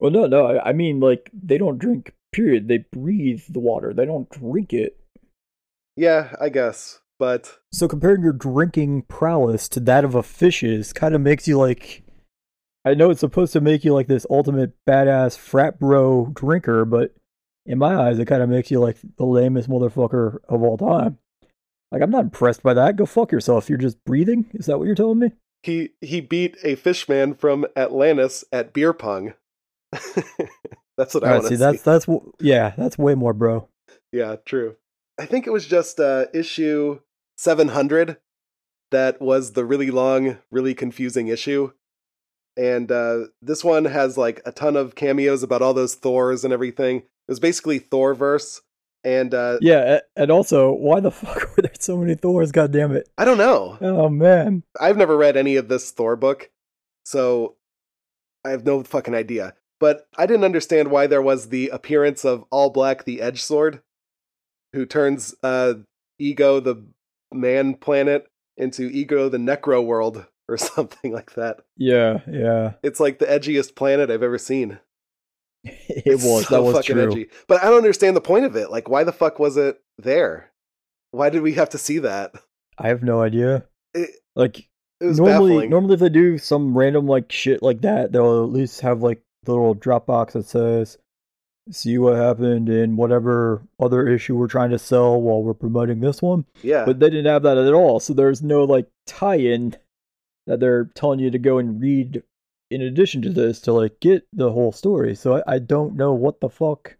[0.00, 2.14] Well, no, no, I, I mean like they don't drink.
[2.32, 2.66] Period.
[2.66, 3.92] They breathe the water.
[3.92, 4.98] They don't drink it.
[5.96, 7.00] Yeah, I guess.
[7.18, 11.58] But So comparing your drinking prowess to that of a fish's kind of makes you
[11.58, 12.02] like.
[12.84, 17.14] I know it's supposed to make you like this ultimate badass frat bro drinker, but
[17.66, 21.18] in my eyes, it kind of makes you like the lamest motherfucker of all time.
[21.90, 22.96] Like I'm not impressed by that.
[22.96, 23.68] Go fuck yourself.
[23.68, 24.46] You're just breathing.
[24.54, 25.32] Is that what you're telling me?
[25.62, 29.34] he he beat a fishman from Atlantis at beer pong.
[30.96, 31.56] that's what I All right, want to see, see.
[31.56, 32.06] that's that's
[32.40, 33.68] yeah, that's way more, bro.
[34.12, 34.76] Yeah, true.
[35.18, 37.00] I think it was just uh, issue
[37.36, 38.16] 700
[38.90, 41.72] that was the really long, really confusing issue.
[42.56, 46.52] And uh, this one has like a ton of cameos about all those Thors and
[46.52, 47.04] everything.
[47.32, 48.60] It was basically Thorverse.
[49.04, 52.52] And uh, Yeah, and also, why the fuck were there so many Thors?
[52.52, 53.08] God damn it!
[53.16, 53.78] I don't know.
[53.80, 56.50] Oh man, I've never read any of this Thor book,
[57.04, 57.56] so
[58.44, 59.54] I have no fucking idea.
[59.80, 63.80] But I didn't understand why there was the appearance of All Black the Necrosword,
[64.72, 65.74] who turns uh,
[66.20, 66.84] Ego the
[67.32, 71.60] Man Planet into Ego the Necro World or something like that.
[71.76, 74.78] yeah, yeah, It's like the edgiest planet I've ever seen.
[75.64, 76.46] it was.
[76.48, 77.10] so that was true.
[77.10, 77.28] edgy.
[77.46, 78.70] But I don't understand the point of it.
[78.70, 80.50] Like, why the fuck was it there?
[81.12, 82.32] Why did we have to see that?
[82.78, 83.64] I have no idea.
[83.94, 84.68] It, Like
[85.00, 85.70] it was normally, baffling.
[85.70, 89.22] normally if they do some random like shit like that, they'll at least have like
[89.44, 90.96] the little drop box that says,
[91.70, 96.22] "See what happened in whatever other issue we're trying to sell while we're promoting this
[96.22, 96.84] one." yeah.
[96.84, 99.76] But they didn't have that at all, so there's no like tie-in
[100.46, 102.22] that they're telling you to go and read
[102.72, 105.14] in addition to this to like get the whole story.
[105.14, 106.96] So I, I don't know what the fuck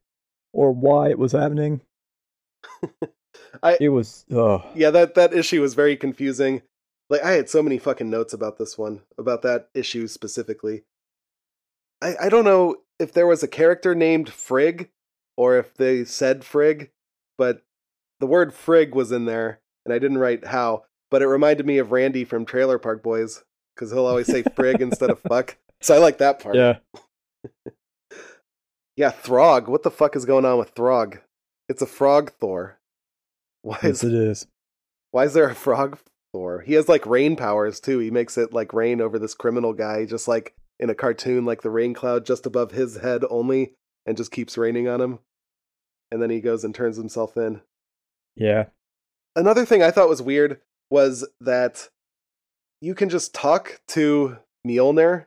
[0.52, 1.80] or why it was happening.
[3.62, 6.62] I- it was uh yeah that that issue was very confusing
[7.10, 10.84] like i had so many fucking notes about this one about that issue specifically
[12.00, 14.88] i i don't know if there was a character named frig
[15.36, 16.90] or if they said frig
[17.36, 17.62] but
[18.20, 21.78] the word frig was in there and i didn't write how but it reminded me
[21.78, 25.94] of randy from trailer park boys because he'll always say frig instead of fuck so
[25.94, 26.78] i like that part yeah.
[28.96, 31.18] yeah throg what the fuck is going on with throg
[31.68, 32.78] it's a frog thor
[33.62, 34.46] why is Yes, it is.
[35.12, 35.98] Why is there a frog
[36.32, 36.60] Thor?
[36.60, 37.98] He has like rain powers too.
[37.98, 41.62] He makes it like rain over this criminal guy, just like in a cartoon, like
[41.62, 45.18] the rain cloud just above his head only and just keeps raining on him.
[46.10, 47.62] And then he goes and turns himself in.
[48.34, 48.66] Yeah.
[49.36, 51.88] Another thing I thought was weird was that
[52.80, 55.26] you can just talk to Mjolnir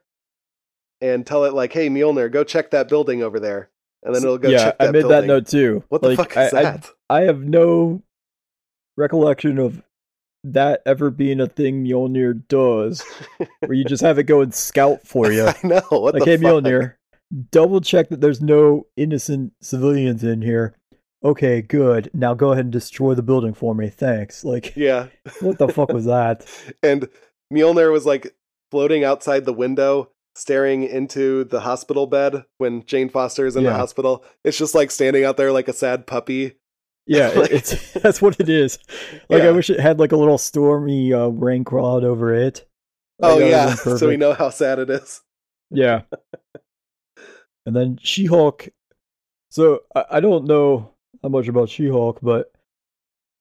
[1.14, 3.70] and tell it like, "Hey, Mjolnir, go check that building over there,"
[4.04, 5.22] and then it'll go yeah, check that I made building.
[5.22, 5.84] that note too.
[5.90, 6.90] What the fuck is I, I- that?
[7.10, 8.02] I have no
[8.98, 9.82] recollection of
[10.44, 13.04] that ever being a thing Mjolnir does,
[13.60, 15.46] where you just have it go and scout for you.
[15.48, 15.82] I know.
[15.90, 16.64] What like, the hey, fuck?
[16.64, 16.96] Mjolnir,
[17.52, 20.76] double check that there's no innocent civilians in here.
[21.24, 22.12] Okay, good.
[22.14, 23.90] Now go ahead and destroy the building for me.
[23.90, 24.44] Thanks.
[24.46, 25.08] Like, Yeah,
[25.42, 26.46] what the fuck was that?
[26.84, 27.10] and
[27.52, 28.36] Mjolnir was like
[28.70, 33.74] floating outside the window, staring into the hospital bed when Jane Foster is in the
[33.74, 34.24] hospital.
[34.44, 36.58] It's just like standing out there like a sad puppy.
[37.08, 38.78] Yeah, Like- it's that's what it is.
[39.30, 39.50] Like, Yeah.
[39.50, 42.68] I wish it had like a little stormy uh, rain cloud over it.
[43.20, 45.22] Like, oh yeah, so we know how sad it is.
[45.72, 46.02] Yeah.
[47.66, 48.70] and then She Hulk.
[49.50, 50.92] So I, I don't know
[51.24, 52.52] how much about She Hulk, but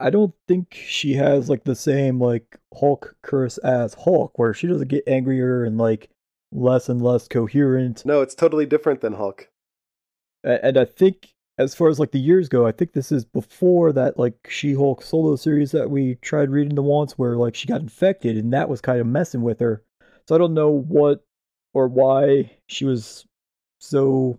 [0.01, 4.67] I don't think she has like the same like Hulk curse as Hulk, where she
[4.67, 6.09] doesn't get angrier and like
[6.55, 8.07] less and less coherent.
[8.07, 9.51] No, it's totally different than Hulk.
[10.43, 13.93] And I think as far as like the years go, I think this is before
[13.93, 17.69] that like She Hulk solo series that we tried reading the once where like she
[17.69, 19.83] got infected and that was kind of messing with her.
[20.27, 21.25] So I don't know what
[21.75, 23.27] or why she was
[23.81, 24.39] so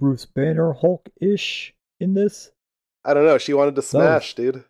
[0.00, 2.50] Bruce Banner Hulk ish in this.
[3.04, 3.38] I don't know.
[3.38, 4.64] She wanted to was- smash, dude.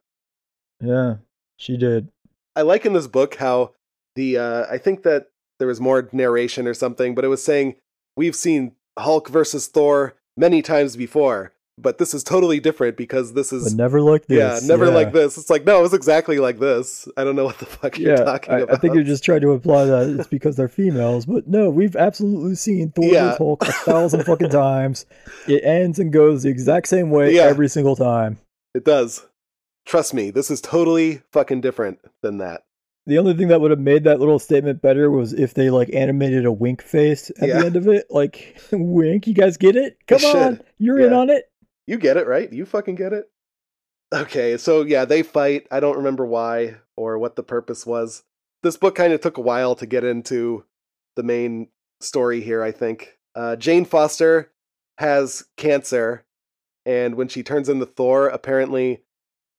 [0.80, 1.16] Yeah,
[1.56, 2.08] she did.
[2.54, 3.72] I like in this book how
[4.14, 7.76] the uh, I think that there was more narration or something, but it was saying
[8.16, 13.50] we've seen Hulk versus Thor many times before, but this is totally different because this
[13.50, 14.62] But is never like this.
[14.62, 15.36] yeah, never like this.
[15.38, 17.06] It's like no, it was exactly like this.
[17.16, 18.76] I don't know what the fuck you're Yeah, talking I, about.
[18.76, 21.96] I think you're just trying to imply that it's because they're females, but no, we've
[21.96, 23.24] absolutely seen Thor Yeah.
[23.24, 25.04] versus Hulk a thousand fucking times.
[25.48, 27.42] It ends and goes the exact same way Yeah.
[27.42, 28.38] every single time.
[28.74, 29.26] It does.
[29.86, 32.64] Trust me, this is totally fucking different than that.
[33.06, 35.90] The only thing that would have made that little statement better was if they like
[35.92, 37.60] animated a wink face at Yeah.
[37.60, 38.06] the end of it.
[38.10, 39.98] Like, wink, you guys get it?
[40.08, 41.44] Come on, you're in on it.
[41.86, 42.52] You get it, right?
[42.52, 43.30] You fucking get it.
[44.12, 45.66] Okay, so yeah, they fight.
[45.70, 48.24] I don't remember why or what the purpose was.
[48.62, 50.64] This book kind of took a while to get into
[51.14, 51.68] the main
[52.00, 53.18] story here, I think.
[53.34, 54.50] Uh, Jane Foster
[54.98, 56.24] has cancer,
[56.84, 59.02] and when she turns into Thor, apparently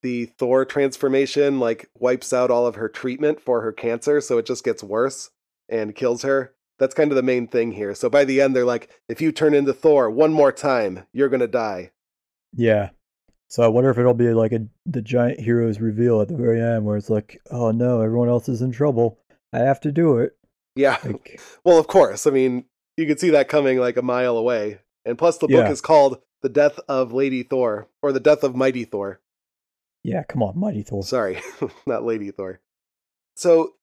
[0.03, 4.45] the Thor transformation like wipes out all of her treatment for her cancer, so it
[4.45, 5.29] just gets worse
[5.69, 6.53] and kills her.
[6.79, 7.95] That's kind of the main thing here.
[7.95, 11.29] So by the end, they're like, if you turn into Thor one more time, you're
[11.29, 11.91] gonna die.
[12.53, 12.89] Yeah.
[13.49, 16.62] So I wonder if it'll be like a the giant heroes reveal at the very
[16.62, 19.19] end, where it's like, oh no, everyone else is in trouble.
[19.53, 20.38] I have to do it.
[20.75, 20.97] Yeah.
[21.03, 22.27] Like, Well, of course.
[22.27, 22.65] I mean,
[22.97, 24.79] you could see that coming like a mile away.
[25.05, 25.69] And plus, the book Yeah.
[25.71, 29.21] is called The Death of Lady Thor, or The Death of Mighty Thor.
[30.08, 31.04] Yeah, come on, Mighty Thor.
[31.04, 31.41] Sorry,
[31.86, 32.62] not Lady Thor.
[33.36, 33.74] So,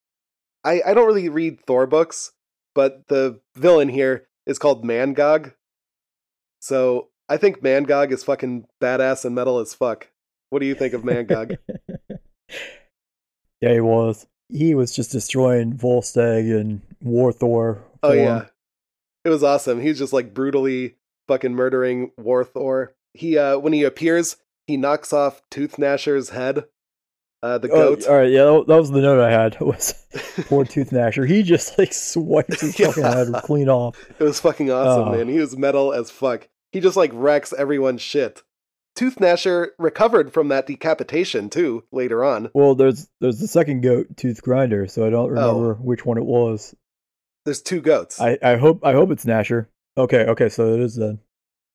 [0.64, 2.32] I, I don't really read Thor books,
[2.74, 5.52] but the villain here is called Mangog.
[6.60, 10.08] So, I think Mangog is fucking badass and metal as fuck.
[10.48, 11.58] What do you think of Mangog?
[13.60, 14.26] yeah, he was.
[14.48, 17.84] He was just destroying Volstagg and War Thor.
[18.02, 18.24] oh, him.
[18.24, 18.46] yeah.
[19.26, 19.78] It was awesome.
[19.78, 20.96] He's just like brutally
[21.28, 22.94] fucking murdering War Thor.
[23.12, 26.64] He, uh, when he appears, he knocks off Tooth Gnasher's head.
[27.42, 28.06] Uh, the Oh, goat.
[28.08, 29.60] all right, yeah, that was the note I had.
[29.60, 29.92] Was
[30.48, 31.28] poor Tooth Gnasher.
[31.28, 33.14] He just like swipes his fucking Yeah.
[33.16, 33.98] head clean off.
[34.18, 35.12] It was fucking awesome, Oh.
[35.12, 35.28] man.
[35.28, 36.48] He was metal as fuck.
[36.72, 38.42] He just like wrecks everyone's shit.
[38.96, 42.48] Tooth Gnasher recovered from that decapitation too later on.
[42.54, 44.86] Well, there's there's the second goat, Tooth Grinder.
[44.86, 45.58] So I don't Oh.
[45.58, 46.74] remember which one it was.
[47.44, 48.20] There's two goats.
[48.22, 49.66] I, I hope I hope it's Gnasher.
[49.98, 51.18] Okay, okay, so it is then.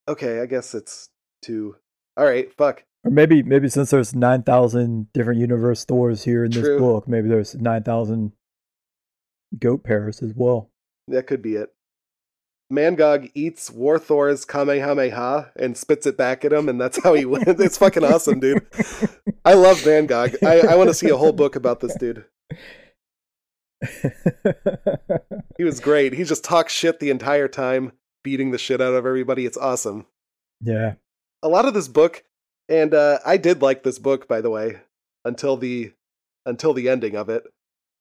[0.08, 1.10] Okay, I guess it's
[1.44, 1.76] two.
[2.20, 2.84] All right, fuck.
[3.06, 7.30] Or maybe maybe since there's nine thousand different universe Thors here in this book, maybe
[7.30, 8.34] there's nine thousand
[9.58, 10.70] goat pairs as well.
[11.08, 11.70] That could be it.
[12.72, 17.24] Mangog eats War Thor's Kamehameha and spits it back at him, and that's how he
[17.34, 17.60] wins.
[17.62, 18.68] It's fucking awesome, dude.
[19.46, 20.36] I love Mangog.
[20.46, 22.26] I, I want to see a whole book about this dude.
[25.58, 26.14] He was great.
[26.14, 29.46] He just talks shit the entire time, beating the shit out of everybody.
[29.46, 30.06] It's awesome.
[30.62, 30.96] yeah.
[31.44, 32.24] A lot of this book
[32.68, 34.78] and uh, i did like this book by the way
[35.26, 35.92] until the
[36.46, 37.44] until the ending of it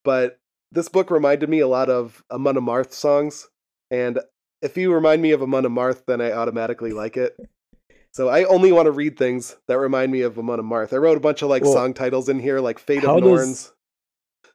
[0.05, 0.39] but
[0.73, 3.49] this book reminded me a lot of amon amarth songs
[3.91, 4.19] and
[4.63, 7.37] if you remind me of amon amarth then i automatically like it
[8.13, 11.17] so i only want to read things that remind me of amon amarth i wrote
[11.17, 13.73] a bunch of like Well, song titles in here like fate of norns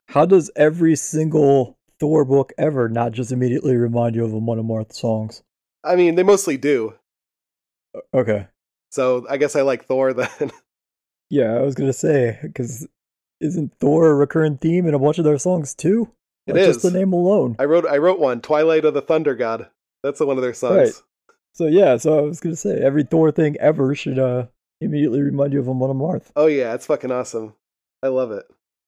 [0.08, 4.98] How does every single Thor book ever not just immediately remind you of of Marth's
[4.98, 5.42] songs?
[5.82, 6.94] i mean they mostly do
[8.12, 8.48] Okay.
[8.94, 10.52] So I guess I like Thor then.
[11.28, 12.86] Yeah, I was gonna say because
[13.40, 16.12] isn't Thor a recurring theme in a bunch of their songs too?
[16.46, 16.76] It is.
[16.76, 17.56] just the name alone.
[17.58, 19.68] I wrote I wrote one, Twilight of the Thunder God.
[20.04, 20.76] That's one of their songs.
[20.76, 20.92] Right.
[21.54, 24.46] So yeah, so I was gonna say every Thor thing ever should uh
[24.80, 26.30] immediately remind you of a Amon Amarth.
[26.36, 27.54] Oh yeah, it's fucking awesome.
[28.00, 28.44] I love it.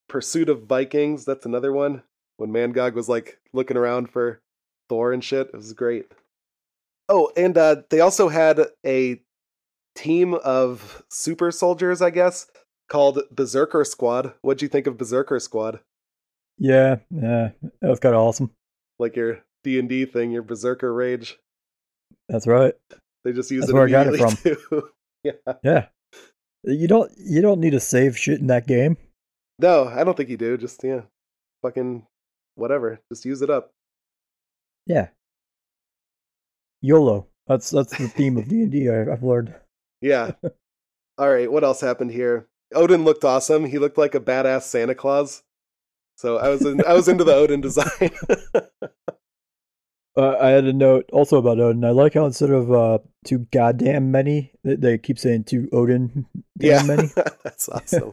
[0.09, 2.05] Pursuit of Vikings, that's another one.
[2.37, 4.41] When Mangog was like looking around for
[4.89, 5.49] Thor and shit.
[5.49, 6.13] It was great.
[7.09, 9.21] Oh, and uh they also had a
[9.97, 12.47] team of super soldiers, I guess,
[12.89, 14.35] called Berserker Squad.
[14.43, 15.81] What'd you think of Berserker Squad?
[16.59, 18.51] Yeah, yeah, that was kind of awesome.
[18.99, 21.39] Like your D and D thing, your Berserker Rage.
[22.29, 22.75] That's right.
[23.25, 24.89] They just use That's it where I got it too.
[25.25, 25.33] yeah.
[25.63, 25.87] Yeah,
[26.65, 28.97] you don't you don't need to save shit in that game.
[29.59, 30.57] No, I don't think you do.
[30.57, 31.03] Just yeah,
[31.63, 32.07] fucking
[32.55, 33.01] whatever.
[33.13, 33.71] Just use it up.
[34.87, 35.09] Yeah,
[36.81, 37.27] YOLO.
[37.47, 38.89] That's that's the theme of D and D.
[38.89, 39.55] I've learned.
[40.01, 40.33] Yeah.
[41.19, 41.51] All right.
[41.51, 42.49] What else happened here?
[42.75, 43.65] Odin looked awesome.
[43.65, 45.43] He looked like a badass Santa Claus.
[46.17, 48.11] So I was in, I was into the Odin design.
[50.17, 51.85] Uh, I had a note also about Odin.
[51.85, 56.25] I like how instead of uh, too goddamn many, they, keep saying too Odin
[56.59, 57.09] yeah, many.
[57.45, 58.13] that's awesome.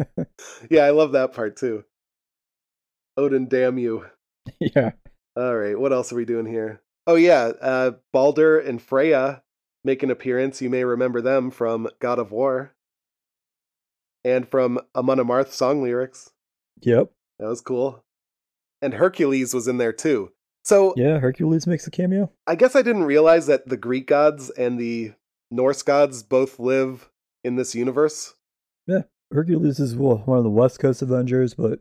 [0.70, 1.86] Yeah, I love that part too.
[3.16, 4.06] Odin, damn you.
[4.60, 4.92] yeah,
[5.38, 5.80] All right.
[5.80, 6.82] What else are we doing here?
[7.08, 9.42] Oh yeah, uh, Balder and Freya
[9.84, 10.62] make an appearance.
[10.62, 12.74] You may remember them from God of War
[14.24, 16.32] and from Amon Amarth song lyrics.
[16.82, 18.04] yep, That was cool.
[18.82, 20.32] And Hercules was in there too.
[20.66, 21.20] So yeah.
[21.20, 22.32] Hercules makes a cameo.
[22.48, 25.14] I guess I didn't realize that the Greek gods and the
[25.52, 27.10] Norse gods both live
[27.44, 28.34] in this universe.
[28.88, 29.04] Yeah.
[29.32, 31.80] Hercules is one of the West Coast Avengers, but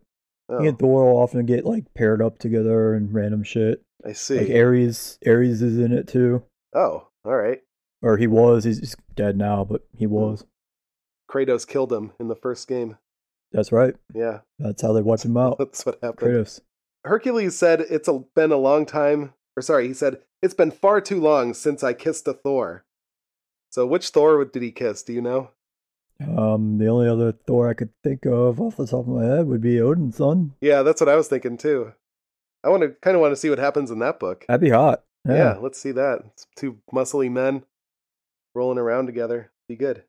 [0.49, 0.79] Oh, he and oh.
[0.81, 3.83] Thor will often get like paired up together and random shit.
[4.05, 4.41] I see.
[4.41, 6.43] Like Ares, Ares is in it too,
[6.75, 7.61] oh, all right.
[8.03, 8.65] Or he was.
[8.65, 10.45] He's, dead now, but he was.
[11.31, 12.97] Kratos killed him in the first game.
[13.53, 13.95] That's right.
[14.15, 15.59] Yeah, That's how they wiped him out.
[15.59, 16.31] that's what happened.
[16.33, 16.61] Kratos.
[17.05, 21.01] Hercules said it's a, been a long time, or sorry, he said it's been far
[21.01, 22.85] too long since I kissed a Thor.
[23.71, 25.03] So which Thor did he kiss?
[25.03, 25.51] Do you know?
[26.21, 29.47] Um, the only other Thor I could think of off the top of my head
[29.47, 30.55] would be Odin's son.
[30.61, 31.93] Yeah, that's what I was thinking too.
[32.63, 34.45] I want to kind of want to see what happens in that book.
[34.47, 35.03] That'd be hot.
[35.29, 35.57] Yeah, Yeah.
[35.61, 36.21] let's see that.
[36.29, 37.65] It's two muscly men
[38.55, 39.51] rolling around together.
[39.69, 40.05] Be good.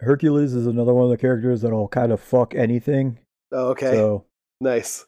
[0.00, 3.18] Hercules is another one of the characters that'll kind of fuck anything.
[3.52, 3.92] Oh, okay.
[3.92, 4.24] So
[4.60, 5.06] Nice.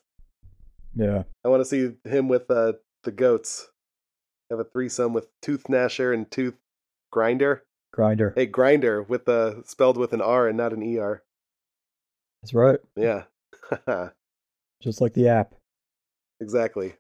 [0.94, 3.68] yeah, I want to see him with uh, the goats.
[4.50, 6.54] Have a threesome with Tooth Gnasher and Tooth
[7.12, 7.64] Grinder.
[7.92, 8.32] grinder.
[8.34, 11.22] Hey, Grinder with the spelled with an R and not an ER.
[12.42, 12.78] That's right.
[12.96, 13.24] Yeah.
[14.82, 15.54] Just like the app.
[16.40, 16.94] exactly.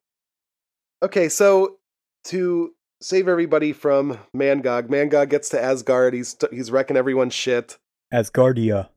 [1.02, 1.78] Okay, so
[2.24, 6.14] to save everybody from Mangog, Mangog gets to Asgard.
[6.14, 7.78] He's he's wrecking everyone's shit.
[8.12, 8.88] Asgardia.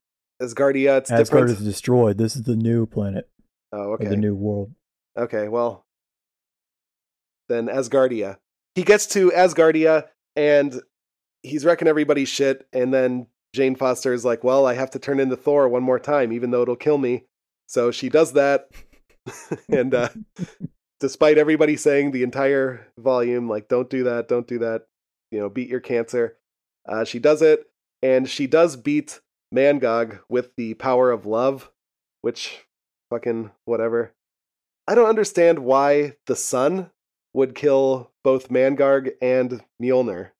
[0.41, 1.49] Asgardia, it's Asgard different.
[1.49, 2.17] is destroyed.
[2.17, 3.29] This is the new planet
[3.73, 4.07] oh, okay.
[4.07, 4.71] the new world.
[5.17, 5.85] Okay, well,
[7.49, 8.37] then Asgardia.
[8.75, 10.81] He gets to Asgardia and
[11.43, 12.65] he's wrecking everybody's shit.
[12.71, 15.99] And then Jane Foster is like, "Well, I have to turn into Thor one more
[15.99, 17.25] time, even though it'll kill me."
[17.67, 18.69] So she does that,
[19.69, 20.09] and uh,
[21.01, 24.87] despite everybody saying the entire volume, like, "Don't do that, don't do that,"
[25.31, 26.37] you know, beat your cancer.
[26.87, 27.69] Uh, she does it,
[28.01, 29.19] and she does beat
[29.53, 31.71] Mangog with the power of love,
[32.21, 32.65] which
[33.09, 34.13] fucking whatever.
[34.87, 36.91] I don't understand why the sun
[37.33, 40.31] would kill both Mangog and Mjolnir.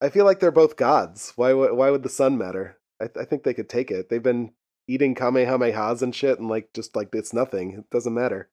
[0.00, 1.32] I feel like they're both gods.
[1.36, 2.78] Why why would the sun matter?
[3.00, 4.08] I, th- I think they could take it.
[4.08, 4.52] They've been
[4.88, 7.72] eating kamehamehas and shit, and like just like it's nothing.
[7.72, 8.48] It doesn't matter.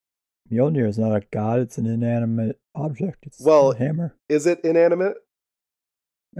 [0.52, 3.26] Mjolnir is not a god, it's an inanimate object.
[3.26, 4.16] It's Well, a hammer.
[4.30, 5.18] Is it inanimate?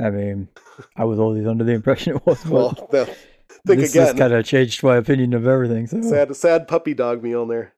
[0.02, 0.48] I mean,
[0.96, 2.46] I was always under the impression it was.
[2.46, 3.06] Well, no.
[3.68, 4.06] think this again.
[4.08, 5.88] has kind of changed my opinion of everything.
[5.88, 7.72] So Sad, sad puppy dog Mjolnir.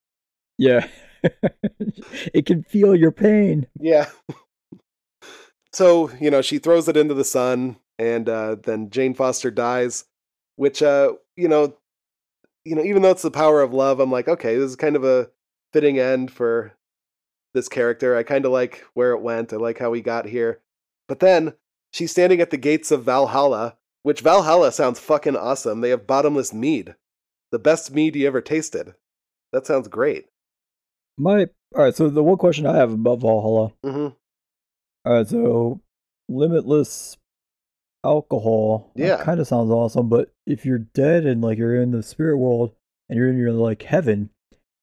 [0.57, 0.87] yeah,
[2.33, 3.67] it can feel your pain.
[3.79, 4.07] Yeah.
[5.73, 10.05] so, you know, she throws it into the sun and uh, then Jane Foster dies,
[10.55, 11.75] which uh, you know,
[12.65, 14.95] you know, even though it's the power of love, I'm like, okay, this is kind
[14.95, 15.29] of a
[15.73, 16.73] fitting end for
[17.53, 18.15] this character.
[18.15, 19.53] I kind of like where it went.
[19.53, 20.59] I like how he got here.
[21.07, 21.53] But then
[21.91, 25.81] she's standing at the gates of Valhalla, which Valhalla sounds fucking awesome.
[25.81, 26.95] They have bottomless mead.
[27.51, 28.95] The best mead you ever tasted.
[29.51, 30.27] That sounds great.
[31.17, 31.95] My all right.
[31.95, 33.73] So the one question I have about Valhalla.
[33.83, 34.15] Mhm.
[35.05, 35.81] All right, so
[36.29, 37.17] limitless
[38.03, 38.91] alcohol.
[38.95, 39.23] Yeah.
[39.23, 40.09] kind of sounds awesome.
[40.09, 42.73] But if you're dead and like you're in the spirit world
[43.09, 44.29] and you're in your like heaven,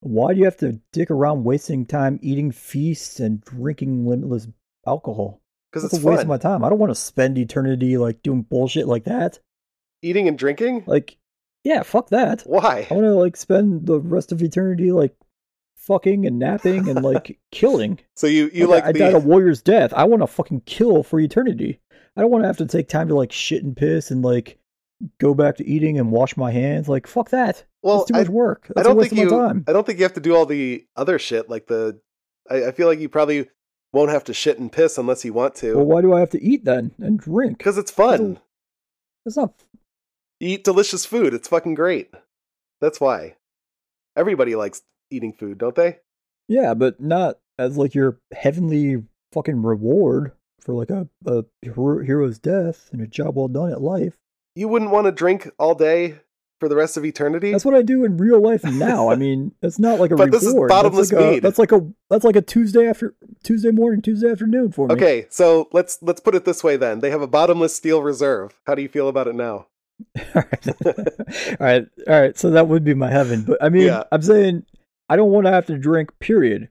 [0.00, 4.46] why do you have to dick around wasting time eating feasts and drinking limitless
[4.86, 5.40] alcohol?
[5.70, 6.26] Because it's a waste fun.
[6.26, 6.64] of my time.
[6.64, 9.38] I don't want to spend eternity like doing bullshit like that.
[10.02, 10.84] Eating and drinking?
[10.86, 11.18] Like,
[11.64, 12.42] yeah, fuck that.
[12.42, 12.86] Why?
[12.90, 15.14] I want to like spend the rest of eternity like
[15.76, 17.98] fucking and napping and like killing.
[18.14, 19.92] So you you Like, like, I died a warrior's death.
[19.92, 21.80] I want to fucking kill for eternity.
[22.16, 24.58] I don't want to have to take time to like shit and piss and like
[25.18, 26.88] go back to eating and wash my hands.
[26.88, 27.64] Like fuck that.
[27.82, 27.98] well?
[27.98, 28.66] That's too I, much work.
[28.74, 29.30] That's I don't think you.
[29.30, 29.64] time.
[29.68, 32.00] I don't think you have to do all the other shit like the.
[32.50, 33.48] I, I feel like you probably
[33.92, 35.76] won't have to shit and piss unless you want to.
[35.76, 37.58] Well, why do I have to eat then and drink?
[37.58, 38.40] Because it's fun.
[39.24, 39.54] It's not.
[40.40, 41.34] Eat delicious food.
[41.34, 42.12] It's fucking great.
[42.80, 43.36] That's why.
[44.16, 45.98] Everybody likes eating food, don't they?
[46.48, 52.88] Yeah, but not as like your heavenly fucking reward for like a, a hero's death
[52.92, 54.16] and a job well done at life.
[54.58, 56.16] You wouldn't want to drink all day
[56.58, 57.52] for the rest of eternity.
[57.52, 59.08] That's what I do in real life now.
[59.08, 60.32] I mean, it's not like a But reward.
[60.32, 61.38] this is bottomless that's like mead.
[61.38, 64.94] A, that's like a that's like a Tuesday after Tuesday morning, Tuesday afternoon for me.
[64.94, 66.98] Okay, so let's let's put it this way then.
[66.98, 68.58] They have a bottomless steel reserve.
[68.66, 69.68] How do you feel about it now?
[70.34, 70.94] all right, all
[71.60, 72.36] right, all right.
[72.36, 74.02] So that would be my heaven, but I mean, Yeah.
[74.10, 74.64] I'm saying
[75.08, 76.18] I don't want to have to drink.
[76.18, 76.68] Period.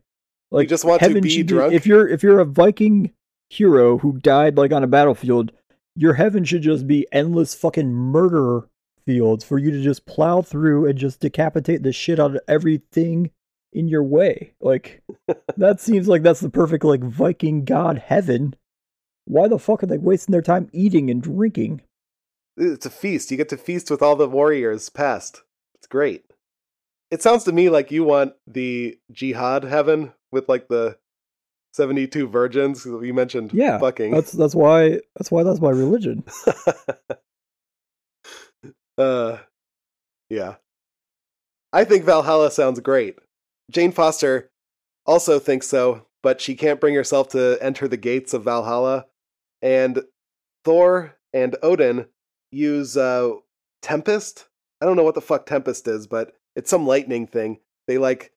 [0.51, 1.73] Like just want to be drunk?
[1.73, 3.13] If you're if you're a Viking
[3.49, 5.53] hero who died like on a battlefield,
[5.97, 8.69] your heaven should just be endless fucking murder
[9.03, 13.31] fields for you to just plow through and just decapitate the shit out of everything
[13.73, 14.53] in your way.
[14.61, 15.01] Like
[15.57, 18.55] that seems like that's the perfect like Viking god heaven.
[19.25, 21.81] Why the fuck are they wasting their time eating and drinking?
[22.55, 23.31] It's a feast.
[23.31, 25.41] You get to feast with all the warriors past.
[25.75, 26.25] It's great.
[27.09, 30.97] It sounds to me like you want the jihad heaven with like the
[31.77, 32.85] 72 virgins.
[32.85, 34.11] You mentioned Yeah, fucking.
[34.11, 36.23] That's that's why that's why that's my religion.
[38.97, 39.37] uh,
[40.29, 40.55] yeah.
[41.71, 43.17] I think Valhalla sounds great.
[43.69, 44.49] Jane Foster
[45.05, 49.05] also thinks so, but she can't bring herself to enter the gates of Valhalla.
[49.61, 50.01] And
[50.65, 52.07] Thor and Odin
[52.51, 53.33] use uh,
[53.83, 54.47] Tempest.
[54.81, 57.59] I don't know what the fuck Tempest is, but it's some lightning thing.
[57.87, 58.31] They like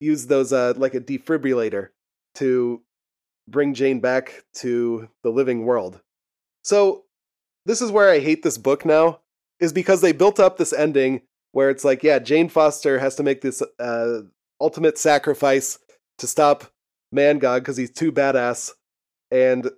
[0.00, 1.88] use those uh, like a defibrillator
[2.36, 2.82] to
[3.48, 6.00] bring Jane back to the living world.
[6.62, 7.04] So
[7.66, 9.20] this is where I hate this book now,
[9.60, 11.22] is because they built up this ending
[11.52, 14.20] where it's like, yeah, Jane Foster has to make this uh,
[14.60, 15.78] ultimate sacrifice
[16.18, 16.64] to stop
[17.14, 18.72] Mangog because he's too badass,
[19.30, 19.70] and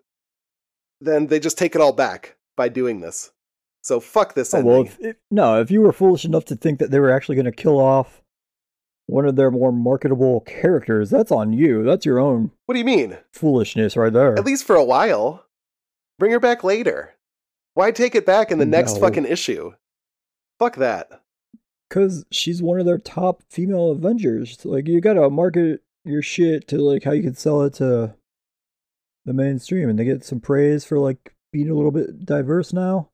[1.01, 3.31] then they just take it all back by doing this.
[3.83, 4.73] So fuck this Oh, ending.
[4.73, 7.37] well, if, if, no, if you were foolish enough to think that they were actually
[7.37, 8.23] going to kill off
[9.07, 11.83] one of their more marketable characters, that's on you.
[11.83, 13.17] That's your own what do you mean?
[13.33, 14.37] foolishness right there.
[14.37, 15.45] At least for a while.
[16.19, 17.15] Bring her back later.
[17.75, 19.73] Why take it back in the next fucking issue?
[20.59, 21.21] Fuck that.
[21.89, 24.65] Because she's one of their top female Avengers.
[24.65, 28.15] Like, you got to market your shit to, like, how you can sell it to
[29.27, 29.91] the mainstream.
[29.91, 33.11] And they get some praise for, like, being a little bit diverse now.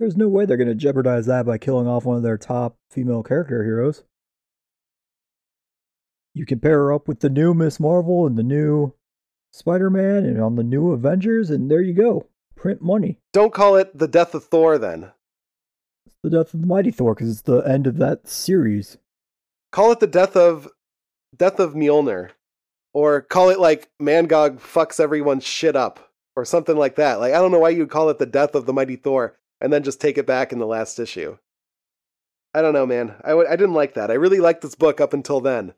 [0.00, 3.22] There's no way they're to jeopardize that by killing off one of their top female
[3.22, 4.02] character heroes.
[6.36, 8.92] You can pair her up with the new Miss Marvel and the new
[9.52, 12.26] Spider Man and on the new Avengers, and there you go.
[12.54, 13.18] Print money.
[13.32, 15.12] Don't call it the death of Thor then.
[16.04, 18.98] It's the death of the Mighty Thor because it's the end of that series.
[19.72, 20.68] Call it the death of
[21.34, 22.32] death of Mjolnir.
[22.92, 26.12] Or call it like Mangog fucks everyone's shit up.
[26.36, 27.18] Or something like that.
[27.18, 29.72] Like I don't know why you'd call it the death of the mighty Thor and
[29.72, 31.38] then just take it back in the last issue.
[32.52, 33.14] I don't know, man.
[33.24, 34.10] I w- I didn't like that.
[34.10, 35.72] I really liked this book up until then.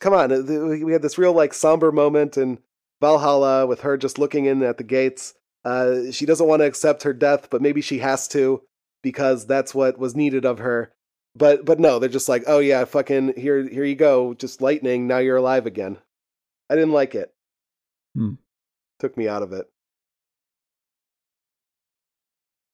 [0.00, 2.58] Come on, we had this real like somber moment in
[3.00, 5.34] Valhalla with her just looking in at the gates.
[5.64, 8.62] Uh, she doesn't want to accept her death, but maybe she has to
[9.02, 10.92] because that's what was needed of her.
[11.34, 15.06] But but no, they're just like, oh yeah, fucking here here you go, just lightning.
[15.06, 15.98] Now you're alive again.
[16.70, 17.32] I didn't like it.
[18.14, 18.34] Hmm.
[18.98, 19.66] Took me out of it.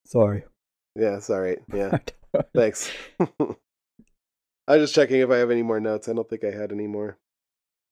[0.07, 0.45] Sorry.
[0.97, 1.59] Yeah, right.
[1.73, 1.99] Yeah,
[2.55, 2.91] thanks.
[4.67, 6.09] I was just checking if I have any more notes.
[6.09, 7.19] I don't think I had any more.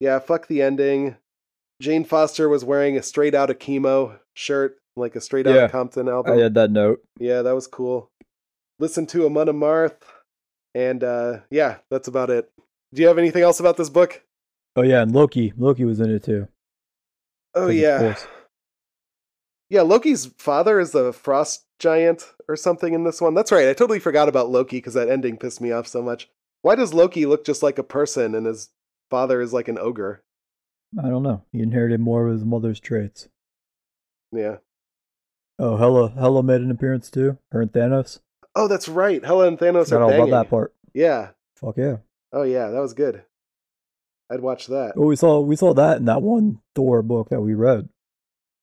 [0.01, 1.17] Yeah, fuck the ending.
[1.81, 5.73] Jane Foster was wearing a straight out of chemo shirt, like a straight out of
[5.73, 6.33] Compton album.
[6.33, 7.03] I had that note.
[7.19, 8.11] Yeah, that was cool.
[8.79, 10.01] Listen to Amon Amarth,
[10.75, 12.51] and uh, yeah, that's about it.
[12.95, 14.23] Do you have anything else about this book?
[14.77, 15.53] Oh yeah, and Loki.
[15.57, 16.49] Loki was in it too.
[17.55, 18.17] Oh yeah,
[19.69, 19.83] yeah.
[19.83, 23.35] Loki's father is the frost giant or something in this one.
[23.35, 23.69] That's right.
[23.69, 26.29] I totally forgot about Loki because that ending pissed me off so much.
[26.63, 28.71] Why does Loki look just like a person and his
[29.11, 30.23] father is like an ogre?
[30.99, 31.43] I don't know.
[31.53, 33.29] He inherited more of his mother's traits.
[34.31, 34.57] Yeah.
[35.59, 37.39] Oh, Hela, Hela made an appearance too.
[37.51, 38.21] Her and Thanos.
[38.55, 39.25] Oh, that's right.
[39.25, 40.29] Hela and Thanos Forgot are all banging.
[40.29, 40.75] about that part.
[40.95, 41.31] Yeah.
[41.57, 41.97] Fuck yeah.
[42.33, 43.23] Oh yeah, that was good.
[44.31, 44.93] I'd watch that.
[44.97, 47.89] Well, we saw we saw that in that one Thor book that we read.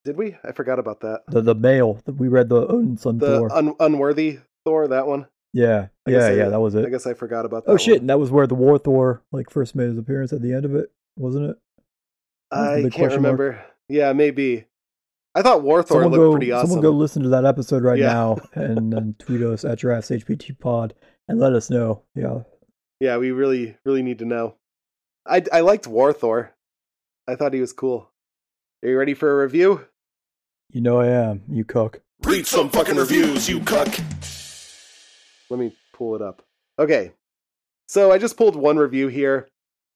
[0.06, 0.38] Did we?
[0.43, 1.22] I forgot about that.
[1.28, 2.02] The the male.
[2.08, 3.52] We read the Odin Son The Thor.
[3.56, 5.28] un- unworthy Thor, that one.
[5.54, 6.50] Yeah, I guess yeah, I- yeah.
[6.50, 6.86] That was it.
[6.86, 7.72] I guess I forgot about oh, that.
[7.74, 7.93] Oh shit!
[7.95, 8.00] one.
[8.02, 10.66] And that was where the War Thor like first made his appearance at the end
[10.66, 11.58] of it, wasn't it?
[12.52, 13.39] That was I can't question mark.
[13.39, 13.66] remember.
[13.88, 14.66] Yeah, maybe.
[15.36, 16.70] I thought War Thor Someone looked go, pretty awesome.
[16.70, 18.08] someone go listen to that episode right Yeah.
[18.08, 20.95] now and then tweet us at Giraffes HPT Pod
[21.28, 22.02] and let us know.
[22.16, 22.39] Yeah,
[23.00, 24.56] Yeah, we really, really need to know.
[25.28, 26.56] I I liked War Thor.
[27.28, 28.10] I thought he was cool.
[28.84, 29.86] Are you ready for a review?
[30.72, 31.41] you know I am.
[31.50, 32.02] You cook.
[32.24, 33.88] Read some fucking reviews, you cuck.
[35.50, 36.43] Let me pull it up.
[36.78, 37.12] Okay.
[37.88, 39.47] So I just pulled one review here.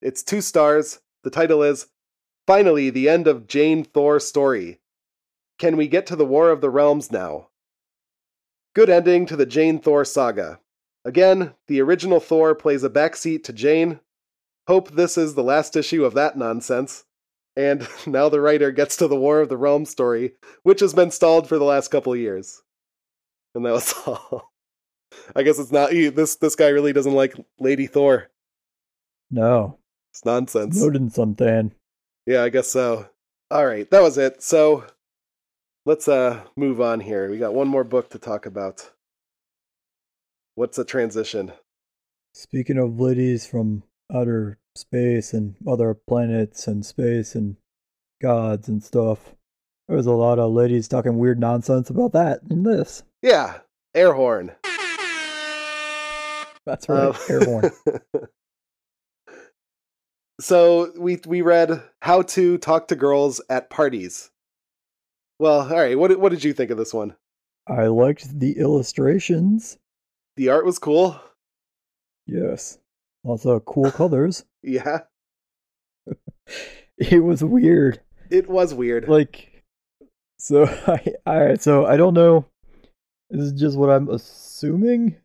[0.01, 0.99] It's two stars.
[1.23, 1.87] The title is
[2.45, 4.79] Finally, the end of Jane Thor story.
[5.57, 7.47] Can we get to the War of the Realms now?
[8.75, 10.59] Good ending to the Jane Thor saga.
[11.05, 13.99] Again, the original Thor plays a backseat to Jane.
[14.67, 17.05] Hope this is the last issue of that nonsense.
[17.55, 20.33] And now the writer gets to the War of the Realms story,
[20.63, 22.63] which has been stalled for the last couple years.
[23.53, 24.52] And that was all.
[25.35, 26.35] I guess it's not this.
[26.35, 28.29] This guy really doesn't like Lady Thor.
[29.31, 29.79] No,
[30.11, 30.81] It's nonsense.
[30.81, 31.73] Odin something.
[32.25, 33.07] Yeah, I guess so.
[33.49, 34.41] All right, that was it.
[34.43, 34.85] So
[35.85, 37.29] let's uh move on here.
[37.29, 38.91] We got one more book to talk about.
[40.55, 41.51] What's a transition?
[42.33, 43.83] Speaking of ladies from
[44.13, 47.57] outer space and other planets and space and
[48.21, 49.33] gods and stuff,
[49.87, 53.03] there was a lot of ladies talking weird nonsense about that in this.
[53.21, 53.59] Yeah,
[53.95, 54.51] air horn.
[56.65, 57.71] That's right, Uh, airborne.
[60.39, 64.31] so we we read how to talk to girls at parties.
[65.39, 65.97] Well, all right.
[65.97, 67.15] What what did you think of this one?
[67.67, 69.77] I liked the illustrations.
[70.35, 71.19] The art was cool.
[72.25, 72.77] Yes,
[73.23, 74.45] lots of cool colors.
[74.65, 75.01] Yeah,
[76.97, 77.99] It was weird.
[78.29, 79.09] it was weird.
[79.09, 79.61] like
[80.39, 82.45] so I all right, so I don't know.
[83.29, 85.17] This is just what I'm assuming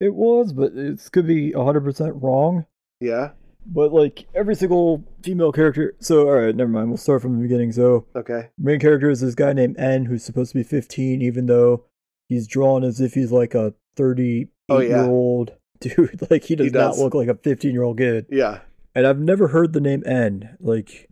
[0.00, 2.66] it was, but it could be 100% wrong.
[3.00, 3.30] Yeah.
[3.66, 5.94] But like every single female character.
[6.00, 6.88] So all right, never mind.
[6.88, 7.72] We'll start from the beginning.
[7.72, 8.48] So Okay.
[8.58, 11.84] main character is this guy named N who's supposed to be 15 even though
[12.28, 14.88] he's drawn as if he's like a 38 Oh, yeah.
[14.88, 16.30] year old dude.
[16.30, 16.98] Like he does, does.
[16.98, 18.26] not look like a 15 year old kid.
[18.30, 18.60] Yeah.
[18.94, 20.56] And I've never heard the name N.
[20.60, 21.08] Like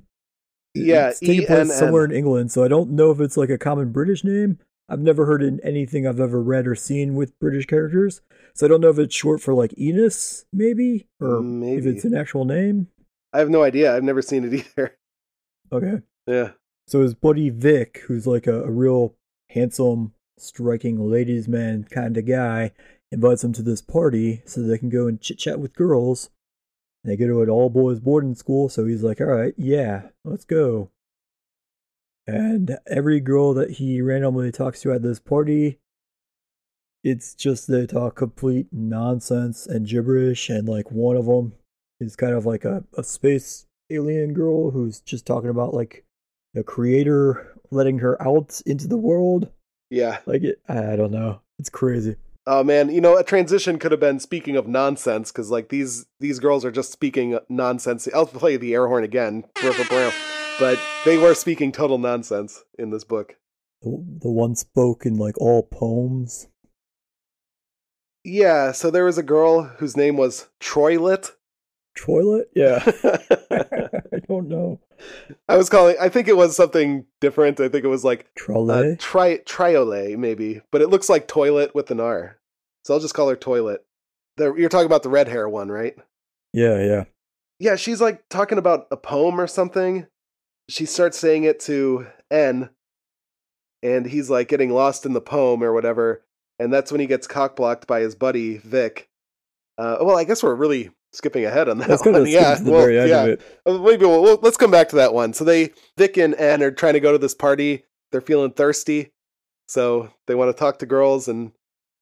[0.75, 3.59] Yeah, it's taking place somewhere in England, so I don't know if it's like a
[3.59, 4.59] common British name.
[4.89, 8.21] I've never heard in anything I've ever read or seen with British characters,
[8.57, 12.17] so I don't know if it's short for like Enos, maybe, or if it's an
[12.17, 12.89] actual name.
[13.33, 13.95] I have no idea.
[13.95, 14.97] I've never seen it either.
[15.73, 16.53] Okay, Yeah.
[16.87, 19.15] so his buddy Vic, who's like a, a real
[19.51, 22.73] handsome, striking ladies' man kind of guy,
[23.13, 26.31] invites him to this party so they can go and chit chat with girls.
[27.05, 30.09] And they go to an all boys boarding school, so he's like, "All right, yeah,
[30.25, 30.91] let's go."
[32.27, 35.79] And every girl that he randomly talks to at this party,
[37.07, 40.49] it's just they talk complete nonsense and gibberish.
[40.49, 41.53] And like one of them
[42.01, 46.05] is kind of like a, a space alien girl who's just talking about like
[46.55, 49.53] the creator letting her out into the world.
[49.89, 50.19] Yeah.
[50.27, 51.43] Like it, I don't know.
[51.61, 52.17] It's crazy.
[52.49, 56.07] Oh man, you know, a transition could have been speaking of nonsense because like these
[56.19, 58.09] these girls are just speaking nonsense.
[58.13, 59.45] I'll play the air horn again,
[60.59, 63.37] but they were speaking total nonsense in this book.
[63.83, 66.49] The, the one spoke in like all poems.
[68.27, 71.31] Yeah, so there was a girl whose name was Troilet.
[71.97, 72.51] Troilet?
[72.57, 72.83] Yeah.
[73.53, 74.81] I don't know.
[75.49, 75.95] I was calling.
[76.01, 77.61] I think it was something different.
[77.61, 78.97] I think it was like uh, Trolley?
[78.97, 82.41] tri triole maybe, but it looks like toilet with an R.
[82.85, 83.85] So I'll just call her Toilet.
[84.39, 85.95] The, you're talking about the red hair one, right?
[86.53, 87.05] yeah, yeah.
[87.61, 90.09] Yeah, she's like talking about a poem or something.
[90.69, 92.71] She starts saying it to N,
[93.85, 96.25] and he's like getting lost in the poem or whatever.
[96.59, 99.09] And that's when he gets cockblocked by his buddy Vic.
[99.79, 102.15] Uh, well, I guess we're really skipping ahead on that one.
[102.33, 103.25] yeah, well, yeah.
[103.67, 105.33] Uh, Maybe we'll, we'll- let's come back to that one.
[105.35, 107.85] So they, Vic and Anne are trying to go to this party.
[108.13, 109.13] They're feeling thirsty,
[109.69, 111.53] so they want to talk to girls and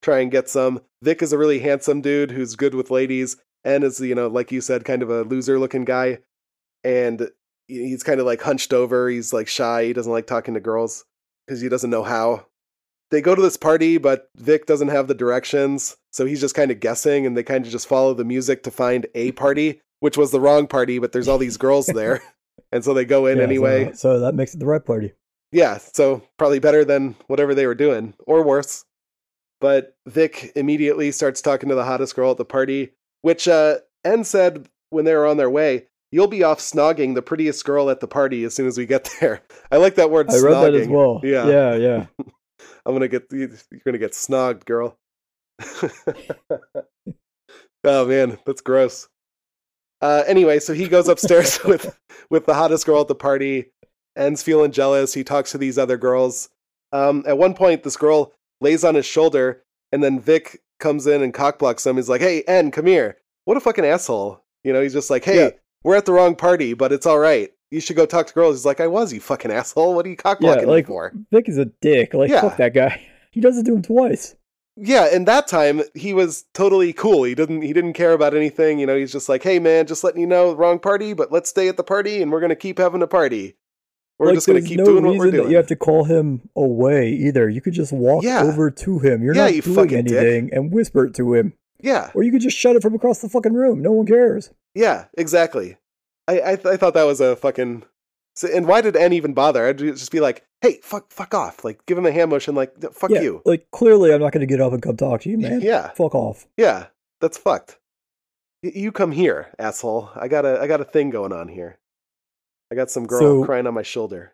[0.02, 0.80] try and get some.
[1.02, 3.36] Vic is a really handsome dude who's good with ladies.
[3.64, 6.18] Anne is, you know, like you said, kind of a loser-looking guy,
[6.84, 7.30] and
[7.66, 9.08] he's kind of like hunched over.
[9.08, 9.84] He's like shy.
[9.86, 11.04] He doesn't like talking to girls
[11.46, 12.46] because he doesn't know how.
[13.14, 16.72] They go to this party, but Vic doesn't have the directions, so he's just kind
[16.72, 20.18] of guessing, and they kind of just follow the music to find a party, which
[20.18, 22.20] was the wrong party, but there's all these girls there,
[22.72, 23.92] and so they go in Yeah, anyway.
[23.94, 25.12] So, that makes it the right party.
[25.52, 28.84] Yeah, so probably better than whatever they were doing, or worse.
[29.60, 34.24] But Vic immediately starts talking to the hottest girl at the party, which uh N
[34.24, 37.98] said when they were on their way, You'll be off snogging the prettiest girl at
[37.98, 39.42] the party as soon as we get there.
[39.72, 40.30] I like that word.
[40.30, 40.90] I read that as snogging.
[40.90, 41.20] well.
[41.24, 41.48] Yeah.
[41.48, 42.06] yeah, yeah.
[42.86, 43.48] I'm gonna get you're
[43.84, 44.98] gonna get snogged, girl.
[47.84, 49.08] oh man, that's gross.
[50.00, 51.98] Uh, anyway, so he goes upstairs with
[52.30, 53.66] with the hottest girl at the party.
[54.16, 55.12] Ends feeling jealous.
[55.14, 56.48] He talks to these other girls.
[56.92, 61.22] Um, at one point, this girl lays on his shoulder, and then Vic comes in
[61.22, 61.96] and cockblocks him.
[61.96, 64.42] He's like, "Hey, N, come here." What a fucking asshole!
[64.62, 65.50] You know, he's just like, "Hey, Yeah.
[65.82, 67.50] we're at the wrong party, but it's all right.
[67.70, 69.94] You should go talk to girls." He's like, "I was, you fucking asshole.
[69.94, 72.14] What are you cockblocking Yeah, like for?" Vic is a dick.
[72.14, 72.40] Like Yeah.
[72.42, 73.00] fuck that guy.
[73.32, 74.36] He does it to him twice.
[74.76, 78.78] yeah and that time he was totally cool he didn't he didn't care about anything
[78.78, 81.50] you know he's just like hey man just letting you know wrong party but let's
[81.50, 83.56] stay at the party and we're gonna keep having a party
[84.20, 86.04] we're like, just gonna keep no doing what we're doing That you have to call
[86.04, 87.48] him away either.
[87.48, 88.42] You could just walk Yeah.
[88.44, 89.22] over to him.
[89.24, 90.16] You're Yeah, not you doing fucking dick.
[90.16, 91.54] anything and whisper it to him.
[91.80, 93.82] yeah Or you could just shut it from across the fucking room.
[93.82, 94.50] No one cares.
[94.76, 95.76] yeah exactly
[96.28, 97.84] i i, th- I thought that was a fucking
[98.36, 99.66] so, and why did N even bother?
[99.66, 102.74] I'd just be like, "Hey, fuck, fuck off!" Like, give him a hand motion, like,
[102.92, 105.30] "Fuck yeah, you." Like clearly, I'm not going to get up and come talk to
[105.30, 105.60] you, man.
[105.60, 106.46] Yeah, Fuck off.
[106.56, 106.86] yeah,
[107.20, 107.78] that's fucked.
[108.64, 110.10] Y- you come here, asshole.
[110.16, 111.78] I got a, I got a thing going on here.
[112.72, 114.32] I got some girl So- crying on my shoulder.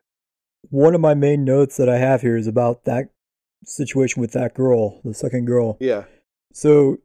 [0.70, 3.10] One of my main notes that I have here is about that
[3.64, 5.76] situation with that girl, the second girl.
[5.80, 6.04] Yeah,
[6.52, 6.98] So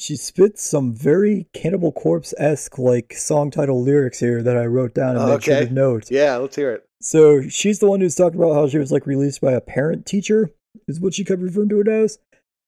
[0.00, 4.94] she spits some very Cannibal Corpse esque like song title lyrics here that I wrote
[4.94, 5.66] down and made sure Okay.
[5.66, 6.10] to note.
[6.10, 6.36] yeah.
[6.36, 6.84] Let's hear it.
[7.02, 10.04] So she's the one who's talking about how she was like released by a parent
[10.06, 10.50] teacher,
[10.86, 12.18] is what she kept referring to it as.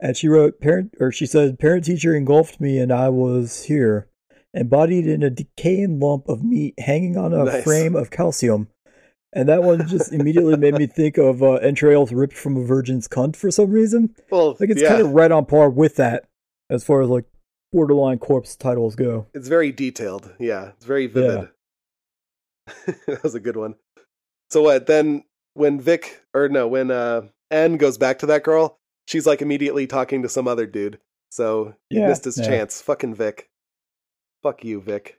[0.01, 4.09] And she wrote parent or she said parent teacher engulfed me and I was here,
[4.55, 7.63] embodied in a decaying lump of meat hanging on a Nice.
[7.65, 8.69] frame of calcium.
[9.35, 13.09] And that one just immediately made me think of uh, entrails ripped from a virgin's
[13.09, 14.15] cunt for some reason.
[14.31, 16.25] Well, Like it's yeah, kind of right on par with that
[16.73, 17.25] as far as like
[17.73, 19.27] borderline corpse titles go.
[19.35, 20.35] it's very detailed.
[20.39, 21.49] Yeah, it's very vivid.
[23.07, 23.75] that was a good one.
[24.51, 24.87] So what?
[24.87, 29.43] Then when Vic or no, when uh N goes back to that girl, she's like
[29.43, 30.99] immediately talking to some other dude.
[31.31, 32.47] So he Yeah, missed his yeah.
[32.47, 32.81] chance.
[32.83, 33.49] Fucking Vic.
[34.43, 35.19] Fuck you, Vic.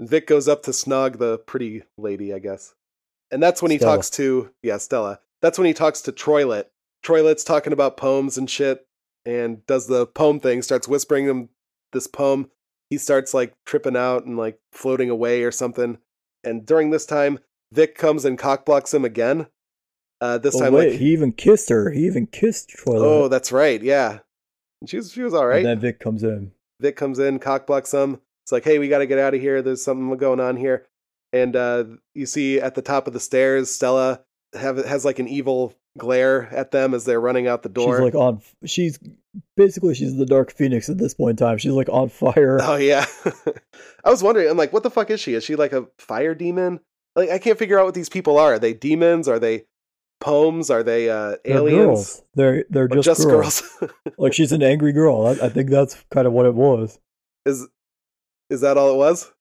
[0.00, 2.74] Vic goes up to snog the pretty lady, I guess.
[3.30, 3.96] And that's when he Stella.
[3.96, 5.20] talks to yeah, Stella.
[5.42, 6.66] That's when he talks to Troilet.
[7.04, 8.86] Troilet's talking about poems and shit
[9.24, 11.48] and does the poem thing, starts whispering him
[11.92, 12.50] this poem.
[12.90, 15.98] He starts like tripping out and like floating away or something.
[16.42, 17.38] And during this time,
[17.72, 19.46] Vic comes and cockblocks him again.
[20.20, 21.90] Uh, this Oh, time, wait, like, he even kissed her.
[21.90, 22.96] He even kissed Troy.
[22.98, 24.20] oh, that's right, yeah.
[24.80, 25.58] And she was she was all right.
[25.58, 26.52] And then Vic comes in.
[26.80, 28.20] Vic comes in, cockblocks him.
[28.44, 29.62] It's like, hey, we got to get out of here.
[29.62, 30.86] There's something going on here.
[31.32, 34.20] And uh, you see at the top of the stairs, Stella
[34.54, 37.96] have has like an evil glare at them as they're running out the door.
[37.96, 38.40] She's like on.
[38.64, 38.98] She's
[39.56, 41.58] basically she's the Dark Phoenix at this point in time.
[41.58, 42.58] She's like on fire.
[42.62, 43.06] oh yeah.
[44.04, 44.48] I was wondering.
[44.48, 45.34] I'm like, what the fuck is she?
[45.34, 46.80] Is she like a fire demon?
[47.16, 48.54] Like, I can't figure out what these people are.
[48.54, 49.28] Are they demons?
[49.28, 49.64] Are they
[50.20, 50.68] poems?
[50.70, 51.84] Are they uh, They're aliens?
[51.86, 52.22] girls.
[52.34, 53.62] They're they're Or just, girls.
[54.18, 55.26] like she's an angry girl.
[55.26, 56.98] I, I think that's kind of what it was.
[57.46, 57.66] is
[58.50, 59.32] is that all it was?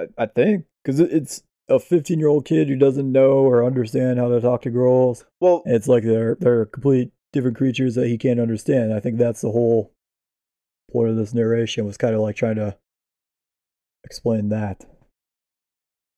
[0.00, 3.64] I, I think because it, it's a 15 year old kid who doesn't know or
[3.64, 5.24] understand how to talk to girls.
[5.40, 8.92] Well, it's like they're they're complete different creatures that he can't understand.
[8.92, 9.92] I think that's the whole
[10.92, 12.76] point of this narration was kind of like trying to
[14.04, 14.84] explain that.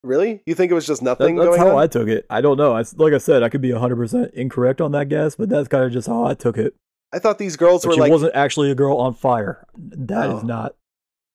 [0.02, 0.42] really?
[0.46, 1.82] You think it was just That- nothing that's going how on?
[1.82, 2.26] I took it.
[2.30, 2.72] I don't know.
[2.72, 5.84] I, like I said, I could be 100% incorrect on that guess, but that's kind
[5.84, 6.74] of just how I took it.
[7.12, 9.66] I thought these girls But were she like, She wasn't actually a girl on fire.
[9.76, 10.46] That is Oh.
[10.46, 10.74] not.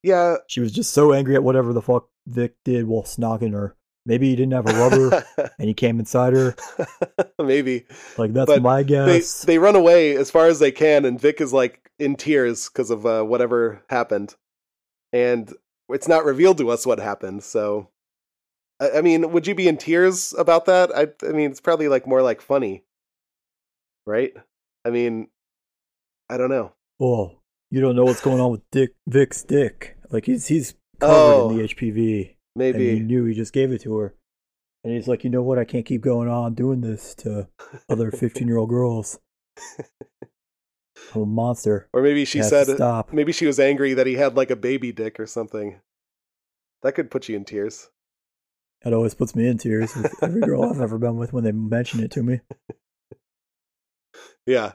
[0.03, 3.76] yeah, She was just so angry at whatever the fuck Vic did while snogging her.
[4.08, 5.26] Maybe he didn't have a rubber
[5.60, 6.55] and he came inside her.
[7.38, 7.86] maybe.
[8.18, 9.43] Like that's But my guess.
[9.43, 12.89] they run away as far as they can, and Vic is like in tears because
[12.89, 14.36] of uh, whatever happened,
[15.12, 15.51] and
[15.89, 17.43] it's not revealed to us what happened.
[17.43, 17.89] So,
[18.80, 20.89] I, I mean, would you be in tears about that?
[20.95, 22.84] I I mean, it's probably like more like funny,
[24.05, 24.32] right?
[24.86, 25.28] I mean,
[26.30, 26.72] I don't know.
[27.01, 27.34] oh,
[27.72, 29.97] you don't know what's going on with Dick Vic's dick.
[30.10, 31.49] Like he's he's covered Oh.
[31.49, 32.36] in the HPV.
[32.91, 34.16] And he knew he just gave it to her.
[34.84, 35.60] And he's like, you know what?
[35.60, 37.47] I can't keep going on doing this to
[37.89, 39.20] other 15 year old girls.
[41.14, 41.89] I'm a monster.
[41.93, 43.14] or maybe she I have to said stop.
[43.14, 45.80] maybe she was angry that he had like a baby dick or something.
[46.84, 47.89] That could put you in tears.
[48.86, 51.99] It always puts me in tears every girl I've ever been with when they mention
[52.01, 52.41] it to me.
[54.45, 54.74] Yeah.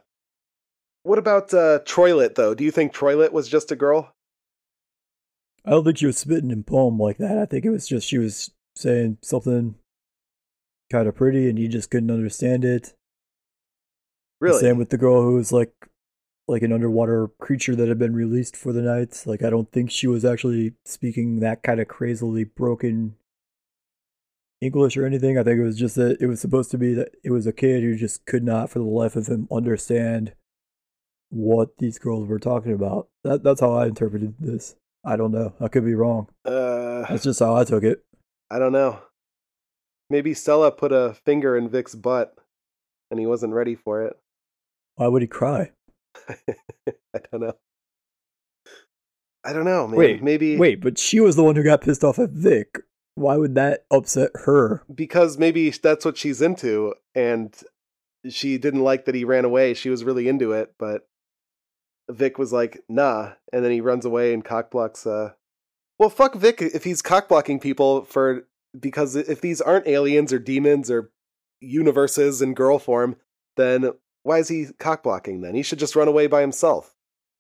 [1.02, 2.54] What about uh, Troylet though?
[2.54, 4.14] Do you think Troilet was just a girl?
[5.64, 7.38] I don't think she was spitting in poem like that.
[7.38, 9.76] I think it was just she was saying something
[10.90, 12.94] kind of pretty and he just couldn't understand it.
[14.40, 14.60] Really?
[14.60, 15.72] Same with the girl who was like
[16.48, 19.22] like an underwater creature that had been released for the night.
[19.24, 23.14] Like I don't think she was actually speaking that kind of crazily broken
[24.60, 25.38] English or anything.
[25.38, 27.52] I think it was just that it was supposed to be that it was a
[27.52, 30.34] kid who just could not for the life of him understand
[31.30, 33.08] what these girls were talking about.
[33.22, 34.74] That that's how I interpreted this.
[35.04, 35.52] I don't know.
[35.60, 36.28] I could be wrong.
[36.44, 38.04] Uh, That's just how I took it.
[38.50, 39.00] I don't know.
[40.10, 42.34] Maybe Stella put a finger in Vic's butt
[43.10, 44.14] and he wasn't ready for it.
[44.96, 45.72] Why would he cry?
[46.28, 47.54] I don't know.
[49.44, 49.98] I don't know, man.
[49.98, 52.78] Wait, maybe Wait, but she was the one who got pissed off at Vic.
[53.14, 54.82] Why would that upset her?
[54.94, 57.54] because maybe that's what she's into and
[58.28, 59.74] she didn't like that he ran away.
[59.74, 61.08] She was really into it, but
[62.10, 65.34] Vic was like, "Nah," and then he runs away and cockblocks uh
[65.98, 68.46] Well, fuck Vic if he's cockblocking people for
[68.78, 71.10] because if these aren't aliens or demons or
[71.60, 73.16] universes in girl form,
[73.56, 73.92] then
[74.24, 75.54] why is he cockblocking then?
[75.54, 76.94] He should just run away by himself.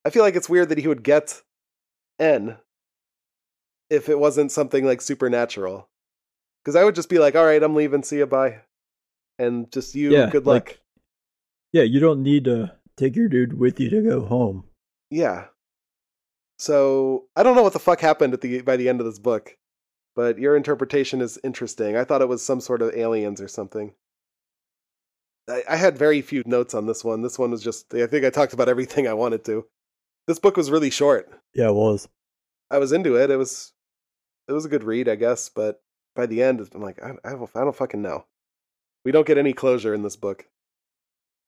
[0.04, 1.42] I feel like it's weird that he would get
[2.18, 2.58] N
[3.90, 5.88] if it wasn't something like supernatural.
[6.64, 8.02] Because I would just be like, all right, I'm leaving.
[8.02, 8.26] See you.
[8.26, 8.60] Bye.
[9.38, 10.68] And just you, yeah, good luck.
[10.68, 10.78] like-
[11.72, 14.64] yeah, you don't need to take your dude with you to go home.
[15.10, 15.46] yeah.
[16.58, 19.18] So I don't know what the fuck happened at the by the end of this
[19.18, 19.56] book,
[20.14, 21.96] but your interpretation is interesting.
[21.96, 23.94] I thought it was some sort of aliens or something.
[25.48, 27.22] I, I had very few notes on this one.
[27.22, 29.66] This one was just I think I talked about everything I wanted to.
[30.28, 31.28] This book was really short.
[31.52, 32.08] Yeah, it was.
[32.70, 33.30] I was into it.
[33.30, 33.72] It was
[34.46, 35.82] it was a good read, I guess, but
[36.14, 38.26] by the end, I'm like, I, I, don't, I don't fucking know.
[39.04, 40.46] We don't get any closure in this book.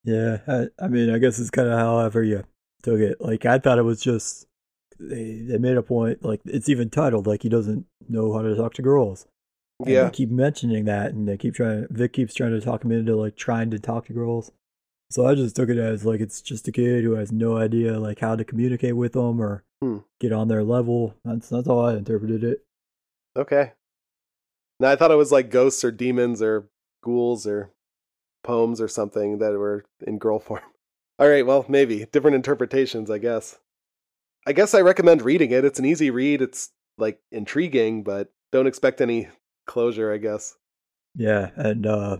[0.05, 2.45] Yeah, I, I mean, I guess it's kind of however you
[2.83, 3.21] took it.
[3.21, 4.47] Like, I thought it was just
[5.01, 6.25] they they made a point.
[6.25, 9.27] Like, it's even titled like he doesn't know how to talk to girls.
[9.81, 10.05] And Yeah.
[10.05, 11.87] they keep mentioning that, and they keep trying.
[11.91, 14.53] Vic keeps trying to talk him into like trying to talk to girls.
[15.11, 17.99] So I just took it as like it's just a kid who has no idea
[17.99, 19.99] like how to communicate with them or Hmm.
[20.21, 21.15] get on their level.
[21.25, 22.65] That's that's how I interpreted it.
[23.37, 23.73] Okay.
[24.81, 26.69] Now I thought it was like ghosts or demons or
[27.03, 27.71] ghouls or
[28.45, 30.63] poems or something that were in girl form.
[31.19, 33.59] All right, well, maybe different interpretations, I guess.
[34.47, 35.65] I guess I recommend reading it.
[35.65, 36.43] It's an easy read.
[36.43, 39.29] It's like intriguing, but don't expect any
[39.67, 40.57] closure, I guess.
[41.15, 42.19] Yeah, and uh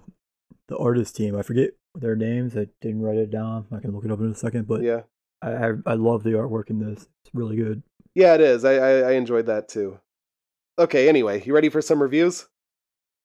[0.69, 2.57] the artist team, I forget their names.
[2.57, 3.67] I didn't write it down.
[3.71, 5.03] I can look it up in a second, but yeah.
[5.43, 7.07] I, I I love the artwork in this.
[7.25, 7.83] It's really good.
[8.15, 8.65] Yeah, it is.
[8.65, 9.99] I, I I enjoyed that too.
[10.79, 12.47] Okay, anyway, you ready for some reviews?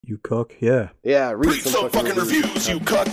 [0.03, 0.89] You cook, yeah.
[1.03, 3.07] Yeah, read Read some fucking reviews, you cuck.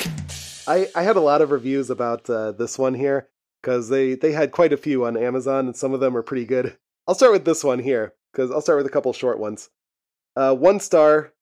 [0.66, 3.28] I, I had a lot of reviews about uh, this one here
[3.62, 6.44] because they, they had quite a few on Amazon and some of them are pretty
[6.44, 6.76] good.
[7.06, 9.70] I'll start with this one here because I'll start with a couple short ones.
[10.34, 11.32] Uh, one star,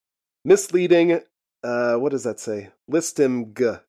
[0.45, 1.21] misleading.
[1.63, 2.71] Uh, what does that say?
[2.91, 3.81] Listimg.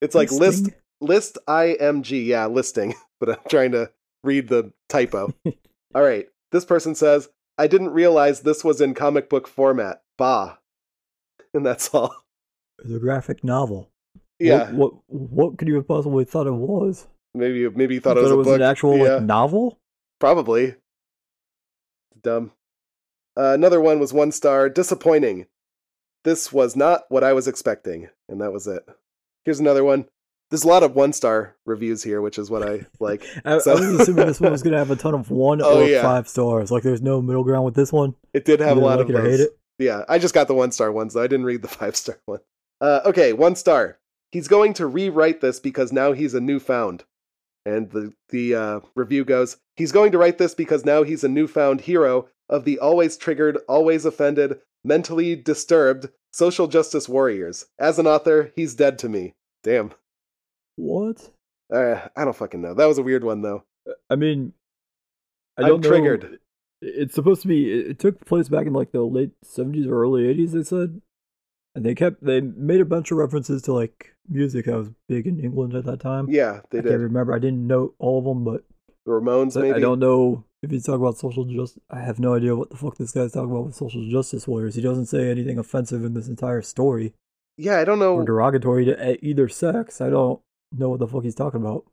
[0.00, 0.74] It's like list Listing?
[1.00, 2.26] list img.
[2.26, 2.94] Yeah, listing.
[3.18, 3.90] But I'm trying to
[4.24, 5.32] read the typo.
[5.94, 6.26] All right.
[6.52, 10.56] This person says, "I didn't realize this was in comic book format." Bah.
[11.56, 12.14] And that's all.
[12.78, 13.90] It's a graphic novel.
[14.38, 14.70] Yeah.
[14.72, 17.06] What, what what could you have possibly thought it was?
[17.34, 18.46] Maybe you maybe you You thought, it was, a book.
[18.56, 19.78] an actual yeah, like novel?
[20.20, 20.74] probably.
[22.22, 22.52] Dumb.
[23.36, 24.68] Uh, another one was one star.
[24.68, 25.46] Disappointing.
[26.24, 28.84] This was not what I was expecting, and that was it.
[29.44, 30.06] Here's another one.
[30.50, 33.24] There's a lot of one star reviews here, which is what I like.
[33.44, 35.82] I, So- I was assuming this one was gonna have a ton of one Oh,
[35.82, 36.02] or yeah.
[36.02, 36.70] five stars.
[36.70, 38.14] Like there's no middle ground with this one.
[38.32, 39.58] It did have a lot like of it or hate it.
[39.78, 41.22] Yeah, I just got the one star ones though.
[41.22, 42.40] I didn't read the five star one.
[42.80, 43.98] Uh, okay, one star.
[44.32, 47.04] He's going to rewrite this because now he's a newfound.
[47.64, 51.28] And the the uh, review goes, he's going to write this because now he's a
[51.28, 57.66] newfound hero of the always triggered, always offended, mentally disturbed social justice warriors.
[57.78, 59.34] As an author, he's dead to me.
[59.64, 59.92] Damn.
[60.76, 61.30] What?
[61.72, 62.74] Uh, I don't fucking know.
[62.74, 63.64] That was a weird one though.
[64.08, 64.52] I mean,
[65.56, 65.88] I I'm don't know.
[65.88, 66.38] triggered.
[66.88, 67.72] It's supposed to be.
[67.72, 70.52] It took place back in like the late seventies or early eighties.
[70.52, 71.00] They said,
[71.74, 75.26] and they kept they made a bunch of references to like music that was big
[75.26, 76.26] in England at that time.
[76.30, 76.90] Yeah, they I did.
[76.90, 77.34] can't remember.
[77.34, 78.64] I didn't know all of them, but
[79.04, 79.74] The Ramones, I- maybe.
[79.76, 81.80] I don't know if you talk about social justice.
[81.90, 84.74] I have no idea what the fuck this guy's talking about with social justice warriors.
[84.74, 87.12] He doesn't say anything offensive in this entire story
[87.56, 88.14] Yeah, I don't know.
[88.14, 90.00] or derogatory to e- either sex.
[90.00, 90.40] I don't
[90.72, 91.84] know what the fuck he's talking about.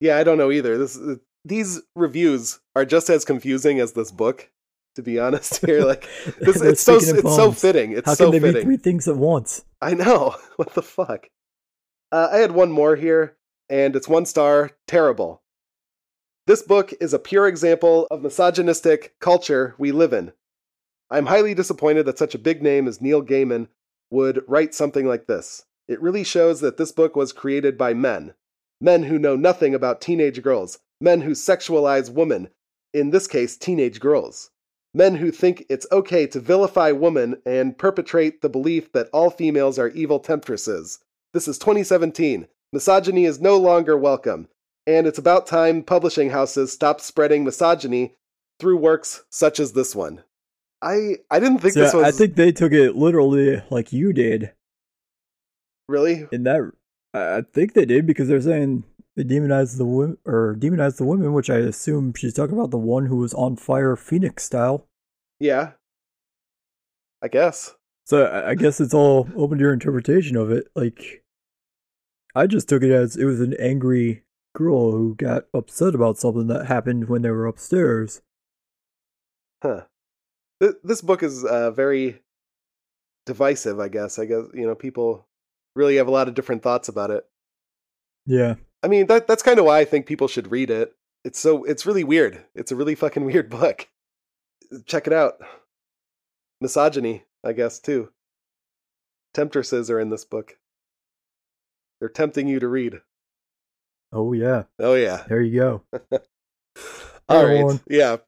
[0.00, 0.76] Yeah, I don't know either.
[0.76, 0.98] This
[1.46, 4.50] these reviews are just as confusing as this book.
[4.96, 6.08] To be honest, here, like
[6.40, 7.92] this, it's so it's so fitting.
[7.92, 8.62] It's How so can they fitting.
[8.62, 9.64] be three things at once?
[9.82, 11.28] I know what the fuck.
[12.10, 13.36] Uh, I had one more here,
[13.68, 14.70] and it's one star.
[14.86, 15.42] Terrible.
[16.46, 20.32] This book is a pure example of misogynistic culture we live in.
[21.10, 23.68] I'm highly disappointed that such a big name as Neil Gaiman
[24.10, 25.66] would write something like this.
[25.88, 28.34] It really shows that this book was created by men.
[28.80, 32.48] men who know nothing about teenage girls, men who sexualize women,
[32.92, 34.50] in this case, teenage girls.
[34.94, 39.78] Men who think it's okay to vilify women and perpetrate the belief that all females
[39.78, 41.00] are evil temptresses.
[41.34, 42.48] This is 2017.
[42.72, 44.48] Misogyny is no longer welcome,
[44.86, 48.14] and it's about time publishing houses stop spreading misogyny
[48.58, 50.22] through works such as this one.
[50.82, 54.12] I I didn't think See, this was I think they took it literally like you
[54.12, 54.52] did.
[55.88, 56.72] really In that,
[57.14, 58.84] I think they did because they're saying
[59.16, 62.78] they demonized the women or demonized the women, which I assume she's talking about the
[62.78, 64.86] one who was on fire, Phoenix style.
[65.40, 65.72] yeah.
[67.22, 67.74] I guess.
[68.04, 70.66] So I guess it's all open to your interpretation of it.
[70.76, 71.24] Like,
[72.34, 74.22] I just took it as it was an angry
[74.54, 78.20] girl who got upset about something that happened when they were upstairs.
[79.62, 79.84] Huh.
[80.60, 82.20] Th- This book is uh, very
[83.24, 84.18] divisive, I guess.
[84.18, 85.26] I guess, you know, people
[85.74, 87.24] really have a lot of different thoughts about it.
[88.26, 88.56] Yeah.
[88.86, 90.94] I mean, that that's kind of why I think people should read it.
[91.24, 92.44] It's so it's really weird.
[92.54, 93.88] It's a really fucking weird book.
[94.84, 95.38] Check it out.
[96.60, 98.10] Misogyny, I guess, too.
[99.34, 100.56] Temptresses are in this book.
[101.98, 103.00] They're tempting you to read.
[104.12, 104.64] Oh yeah.
[104.78, 105.24] Oh yeah.
[105.28, 105.82] There you go.
[107.28, 107.80] All right.
[107.90, 108.18] Yeah.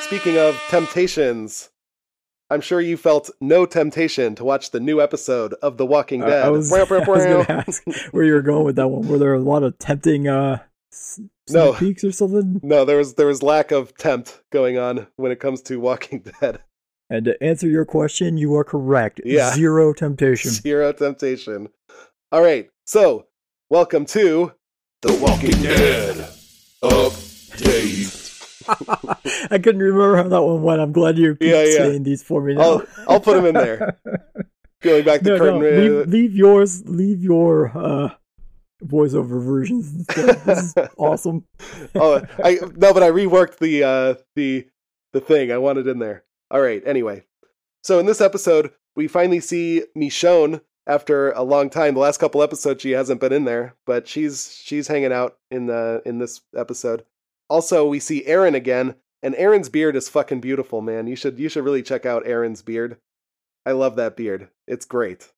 [0.00, 1.68] Speaking of temptations,
[2.48, 6.44] I'm sure you felt no temptation to watch the new episode of The Walking Dead.
[6.46, 7.82] I was, Bow, bow, I was gonna ask
[8.12, 9.08] where you were going with that one.
[9.08, 10.58] Were there a lot of tempting uh
[11.50, 11.72] No.
[11.74, 12.60] peeks or something?
[12.62, 16.20] No, there was there was lack of tempt going on when it comes to Walking
[16.40, 16.60] Dead.
[17.10, 19.20] And to answer your question, you are correct.
[19.24, 19.52] Yeah.
[19.52, 20.50] Zero temptation.
[20.52, 21.68] Zero temptation.
[22.32, 22.68] All right.
[22.84, 23.26] So,
[23.70, 24.52] welcome to
[25.02, 26.16] The Walking Dead.
[26.82, 28.15] Update.
[29.50, 30.80] I couldn't remember how that one went.
[30.80, 31.70] I'm glad you're Yeah, yeah.
[31.78, 32.62] saying these for me now.
[32.62, 33.98] I'll I'll put them in there.
[34.80, 35.60] Peeling back the no, curtain.
[35.60, 35.68] no,
[36.00, 36.82] leave, leave yours.
[36.86, 38.10] Leave your uh,
[38.84, 39.92] voiceover versions.
[39.94, 40.36] instead.
[40.44, 41.44] This is awesome.
[41.94, 44.66] oh, I no, but I reworked the uh the
[45.12, 46.24] the thing I wanted in there.
[46.50, 46.82] All right.
[46.86, 47.24] Anyway,
[47.82, 51.94] so in this episode, we finally see Michonne after a long time.
[51.94, 55.66] The last couple episodes, she hasn't been in there, but she's she's hanging out in
[55.66, 57.04] the in this episode.
[57.48, 61.06] Also, we see Aaron again, and Aaron's beard is fucking beautiful, man.
[61.06, 62.96] You should you should really check out Aaron's beard.
[63.64, 64.48] I love that beard.
[64.66, 65.32] It's great.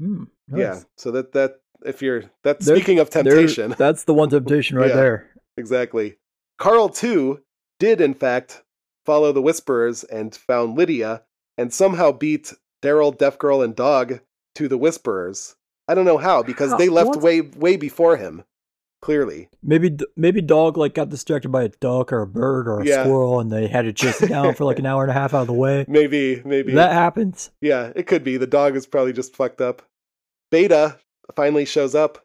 [0.00, 0.58] Hmm, nice.
[0.60, 0.80] Yeah.
[0.96, 3.74] So that that if you're that speaking of temptation.
[3.78, 4.96] that's the one temptation right Yeah.
[4.96, 5.30] there.
[5.56, 6.16] Exactly.
[6.58, 7.40] Carl, too,
[7.78, 8.62] did in fact
[9.04, 11.22] follow the Whisperers and found Lydia
[11.58, 14.20] and somehow beat Daryl, Deaf Girl, and Dog
[14.54, 15.56] to the Whisperers.
[15.88, 17.22] I don't know how, because How- they left what?
[17.22, 18.44] way way before him.
[19.02, 19.48] Clearly.
[19.62, 23.04] Maybe maybe dog like got distracted by a duck or a bird or a Yeah.
[23.04, 25.34] squirrel, and they had to chase it down for like an hour and a half
[25.34, 25.84] out of the way.
[25.86, 26.72] Maybe, maybe.
[26.72, 27.50] That happens.
[27.60, 28.36] yeah, it could be.
[28.36, 29.82] The dog is probably just fucked up.
[30.50, 30.98] Beta
[31.36, 32.18] finally shows up.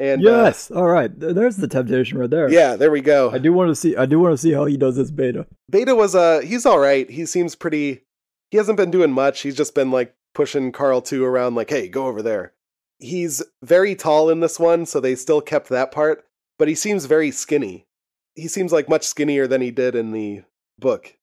[0.00, 0.70] And uh, yes.
[0.70, 1.10] All right.
[1.18, 2.48] There's the temptation right there.
[2.48, 3.30] yeah, there we go.
[3.32, 3.96] I do want to see.
[3.96, 5.46] I do want to see how he does this beta.
[5.68, 7.10] Beta was uh he's all right.
[7.10, 8.04] He seems pretty.
[8.52, 9.40] He hasn't been doing much.
[9.40, 12.52] He's just been like pushing Carl two around, like, "Hey, go over there."
[12.98, 16.24] He's very tall in this one, so they still kept that part.
[16.58, 17.86] But he seems very skinny.
[18.34, 20.42] He seems like much skinnier than he did in the
[20.78, 21.14] book.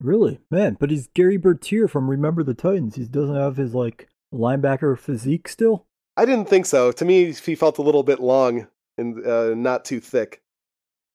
[0.00, 0.76] Really, man.
[0.80, 2.96] But he's Gary Bertier from Remember the Titans.
[2.96, 5.86] He doesn't have his like linebacker physique still.
[6.16, 6.92] I didn't think so.
[6.92, 8.66] To me, he felt a little bit long
[8.98, 10.42] and uh, not too thick.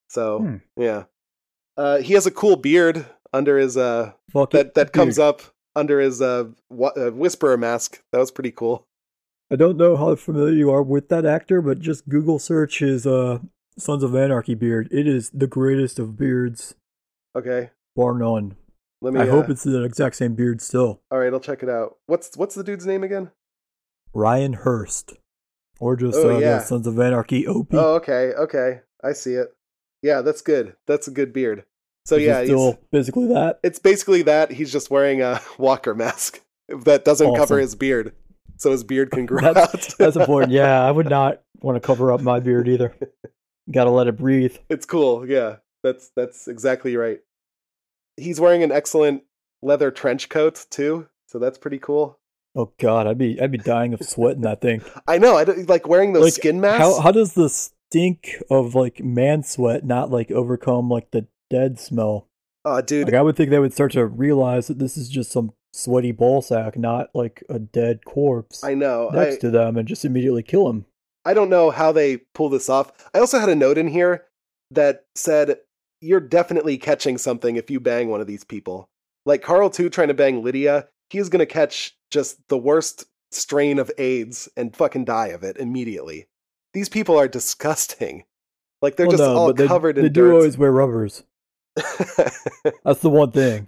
[0.09, 0.55] So Hmm.
[0.77, 1.03] yeah,
[1.75, 5.25] uh, he has a cool beard under his uh Fuck that that comes dude.
[5.25, 5.41] up
[5.75, 8.01] under his uh, wa- uh whisperer mask.
[8.11, 8.86] That was pretty cool.
[9.49, 13.07] I don't know how familiar you are with that actor, but just Google search his
[13.07, 13.39] uh
[13.77, 14.87] Sons of Anarchy beard.
[14.91, 16.73] It is the greatest of beards,
[17.35, 18.55] Okay, bar none.
[19.01, 19.19] let me.
[19.21, 21.01] I hope uh, it's the exact same beard still.
[21.11, 21.97] All right, I'll check it out.
[22.07, 23.31] What's what's the dude's name again?
[24.13, 25.13] Ryan Hurst,
[25.79, 26.59] or just Oh, uh, yeah.
[26.59, 27.67] Sons of Anarchy OP.
[27.73, 29.49] Oh, okay, okay, I see it.
[30.01, 30.75] Yeah, that's good.
[30.87, 31.63] That's a good beard.
[32.05, 33.59] So Is yeah, still basically that.
[33.63, 34.51] it's basically that.
[34.51, 38.13] He's just wearing a walker mask that doesn't cover his beard,
[38.57, 39.97] so his beard can grow That's out.
[39.97, 40.51] that's important.
[40.51, 42.95] Yeah, I would not want to cover up my beard either.
[43.71, 44.55] Got to let it breathe.
[44.69, 45.27] it's cool.
[45.27, 47.19] Yeah, that's that's exactly right.
[48.15, 49.23] He's wearing an excellent
[49.61, 52.19] leather trench coat too, so that's pretty cool.
[52.55, 54.81] Oh God, I'd be I'd be dying of sweat in that thing.
[55.07, 55.35] I know.
[55.37, 56.79] I don't, like wearing those Like, skin masks.
[56.79, 61.79] How how does the stink of like man sweat not like overcome like the dead
[61.79, 62.27] smell?
[62.65, 65.31] oh, dude, Like I would think they would start to realize that this is just
[65.31, 69.09] some sweaty ballsack, not like a dead corpse I know.
[69.13, 70.85] next I, to them, and just immediately kill him.
[71.25, 72.91] I don't know how they pull this off.
[73.13, 74.25] I also had a note in here
[74.71, 75.57] that said
[76.01, 78.87] you're definitely catching something if you bang one of these people.
[79.25, 83.91] Like Carl too trying to bang Lydia, he's gonna catch just the worst strain of
[83.97, 86.27] AIDS and fucking die of it immediately.
[86.73, 88.23] these people are disgusting.
[88.81, 91.23] Like they're Well, just no, all they, covered they in do always wear rubbers.
[92.85, 93.67] That's the one thing.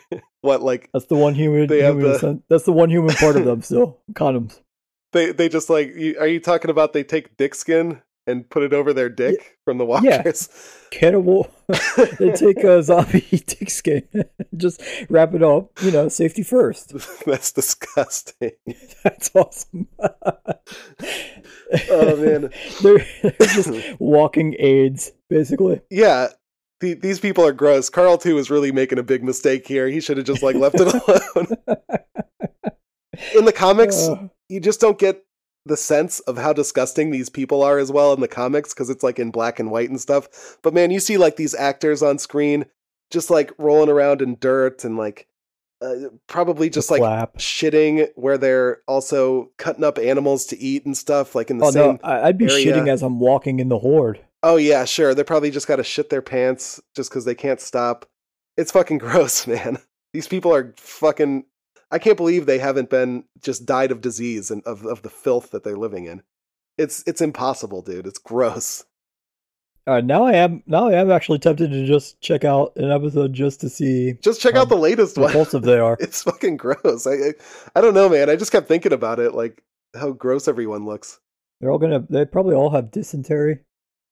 [0.42, 1.66] what like That's the one human.
[1.66, 3.62] They have the- that's the one human part of them.
[3.62, 4.60] Still, condoms.
[5.12, 8.62] they they just like you, are you talking about they take dick skin and put
[8.62, 10.04] it over their dick from the walkers.
[10.12, 10.98] Yeah.
[10.98, 11.50] Cannibal.
[12.18, 14.06] they take a zombie dick skin,
[14.56, 15.70] just wrap it up.
[15.82, 16.92] You know, safety first.
[17.26, 18.52] That's disgusting.
[19.02, 19.88] That's awesome.
[21.90, 22.50] Oh man.
[22.82, 25.80] they're, they're just walking aids, basically.
[25.90, 26.28] Yeah.
[26.80, 27.90] The, these people are gross.
[27.90, 29.88] Carl too is really making a big mistake here.
[29.88, 31.46] He should have just like left it alone.
[33.36, 35.24] In the comics, Uh, you just don't get
[35.66, 39.02] the sense of how disgusting these people are as well in the comics because it's
[39.02, 40.56] like in black and white and stuff.
[40.62, 42.64] But man, you see like these actors on screen
[43.10, 45.26] just like rolling around in dirt and like
[45.82, 45.94] uh,
[46.26, 47.02] probably just like
[47.38, 51.70] shitting where they're also cutting up animals to eat and stuff like in the Oh
[51.70, 52.64] same no, I'd be area.
[52.64, 54.20] shitting as I'm walking in the horde.
[54.42, 55.14] Oh yeah, sure.
[55.14, 58.06] They probably just got to shit their pants just because they can't stop.
[58.56, 59.78] It's fucking gross, man.
[60.12, 61.44] These people are fucking.
[61.90, 65.50] I can't believe they haven't been just died of disease and of of the filth
[65.50, 66.22] that they're living in.
[66.76, 68.06] It's it's impossible, dude.
[68.06, 68.84] It's gross.
[69.86, 73.32] Uh, now I am now I am actually tempted to just check out an episode
[73.32, 75.28] just to see Just check out the latest one.
[75.28, 75.96] repulsive they are.
[76.00, 77.06] It's fucking gross.
[77.06, 77.32] I, I
[77.74, 78.28] I don't know, man.
[78.28, 79.62] I just kept thinking about it, like
[79.96, 81.18] how gross everyone looks.
[81.60, 82.04] They're all gonna.
[82.10, 83.60] They probably all have dysentery.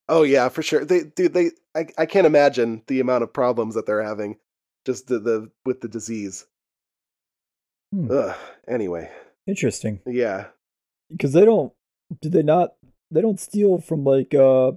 [0.09, 0.85] Oh yeah, for sure.
[0.85, 4.39] They dude, they I, I can't imagine the amount of problems that they're having
[4.85, 6.47] just the, the with the disease.
[7.93, 8.11] Hmm.
[8.11, 8.37] Ugh.
[8.69, 9.11] Anyway,
[9.47, 10.47] Interesting, yeah.
[11.11, 11.73] because they don't.
[12.21, 12.75] Do they not?
[13.11, 14.73] They don't steal from like uh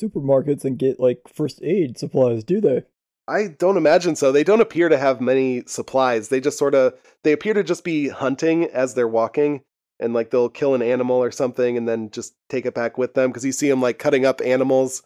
[0.00, 2.82] supermarkets and get like first aid supplies, do they?
[3.26, 4.32] I don't imagine so.
[4.32, 6.28] They don't appear to have many supplies.
[6.28, 9.62] They just sort of they appear to just be hunting as they're walking
[10.00, 13.14] and like they'll kill an animal or something and then just take it back with
[13.14, 15.02] them because you see them like cutting up animals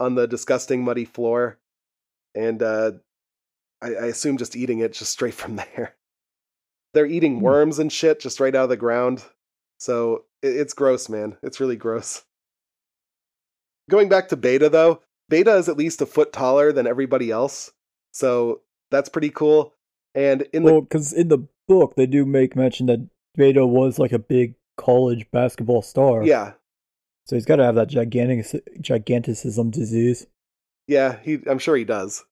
[0.00, 1.58] on the disgusting muddy floor
[2.34, 2.92] and uh
[3.80, 5.94] I, I assume just eating it just straight from there.
[6.94, 7.42] They're eating Hmm.
[7.42, 9.24] worms and shit just right out of the ground.
[9.78, 11.36] So it, it's gross, man.
[11.42, 12.22] It's really gross.
[13.90, 17.72] Going back to Beta though, Beta is at least a foot taller than everybody else.
[18.12, 19.74] So that's pretty cool.
[20.14, 23.98] And in the Well, because in the book they do make mention that Beta was
[23.98, 26.22] like a big college basketball star.
[26.24, 26.52] yeah,
[27.26, 28.46] So he's got to have that gigantic
[28.80, 30.26] giganticism disease.
[30.86, 32.24] yeah, he I'm sure he does.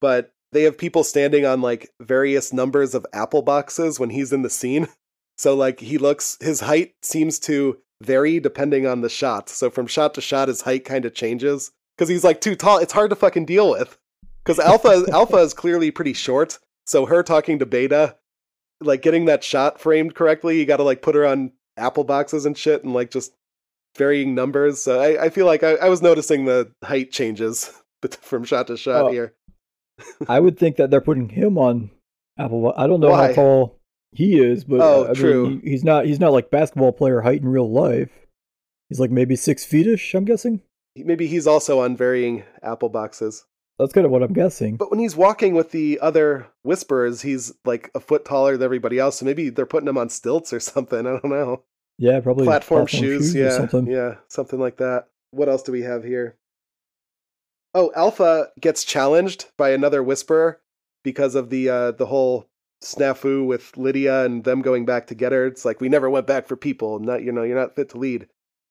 [0.00, 4.42] But they have people standing on like various numbers of apple boxes when he's in
[4.42, 4.88] the scene.
[5.38, 9.48] So like he looks his height seems to vary depending on the shot.
[9.48, 12.76] So from shot to shot his height kind of changes cuz he's like too tall.
[12.76, 13.96] It's hard to fucking deal with.
[14.44, 16.58] Cuz Alpha Alpha is clearly pretty short.
[16.84, 18.16] So her talking to Beta
[18.80, 22.46] like getting that shot framed correctly, you got to like put her on apple boxes
[22.46, 23.32] and shit and like just
[23.96, 24.80] varying numbers.
[24.80, 27.72] So I, I feel like I, I was noticing the height changes
[28.20, 29.12] from shot to shot Oh.
[29.12, 29.34] here.
[30.28, 31.90] I would think that they're putting him on
[32.38, 32.72] Apple.
[32.76, 33.28] I don't know Why?
[33.28, 33.76] how tall
[34.12, 35.60] he is, but Oh, I mean, true.
[35.62, 36.06] he- he's not.
[36.06, 38.10] He's not like basketball player height in real life.
[38.88, 40.14] He's like maybe six feetish.
[40.14, 40.62] I'm guessing.
[40.96, 43.44] Maybe he's also on varying apple boxes.
[43.80, 44.76] That's kind of what I'm guessing.
[44.76, 48.98] But when he's walking with the other whisperers, he's like a foot taller than everybody
[48.98, 49.18] else.
[49.18, 51.00] So maybe they're putting him on stilts or something.
[51.06, 51.64] I don't know.
[51.98, 53.86] yeah, probably Platform, shoes, or yeah, something.
[53.86, 55.06] yeah, something like that.
[55.30, 56.36] What else do we have here?
[57.72, 60.60] Oh, Alpha gets challenged by another whisperer
[61.04, 62.48] because of the uh, the whole
[62.82, 65.46] snafu with Lydia and them going back to get her.
[65.46, 66.98] It's like we never went back for people.
[66.98, 68.28] Not you know you're not fit to lead.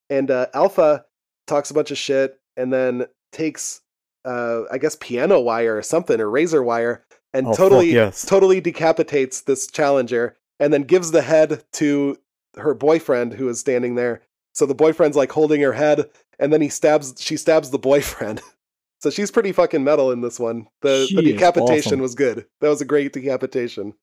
[0.09, 1.05] And uh, Alpha
[1.47, 3.81] talks a bunch of shit and then takes
[4.29, 7.03] uh, I guess piano wire or something or razor wire
[7.33, 8.25] and Oh, fuck totally yes.
[8.25, 12.17] totally decapitates this challenger and then gives the head to
[12.57, 14.21] her boyfriend who is standing there.
[14.53, 16.09] So the boyfriend's like holding her head
[16.39, 18.41] and then he stabs she stabs the boyfriend.
[19.01, 20.67] So she's pretty fucking metal in this one.
[20.81, 22.01] The the decapitation awesome.
[22.01, 22.45] was good.
[22.59, 23.93] That was a great decapitation.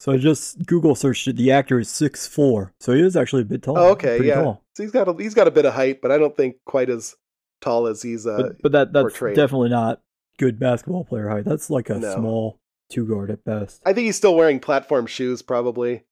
[0.00, 1.36] So I just Google searched it.
[1.36, 3.76] The actor is six four, so he is actually a bit tall.
[3.76, 4.36] Oh, okay, yeah.
[4.36, 4.62] tall.
[4.74, 6.88] So he's got a, he's got a bit of height, but I don't think quite
[6.88, 7.14] as
[7.60, 9.36] tall as he's uh But, but that that's portrayed.
[9.36, 10.02] definitely not
[10.38, 11.44] good basketball player height.
[11.44, 12.14] That's like a No.
[12.14, 13.80] small two guard at best.
[13.84, 16.04] I think he's still wearing platform shoes, probably,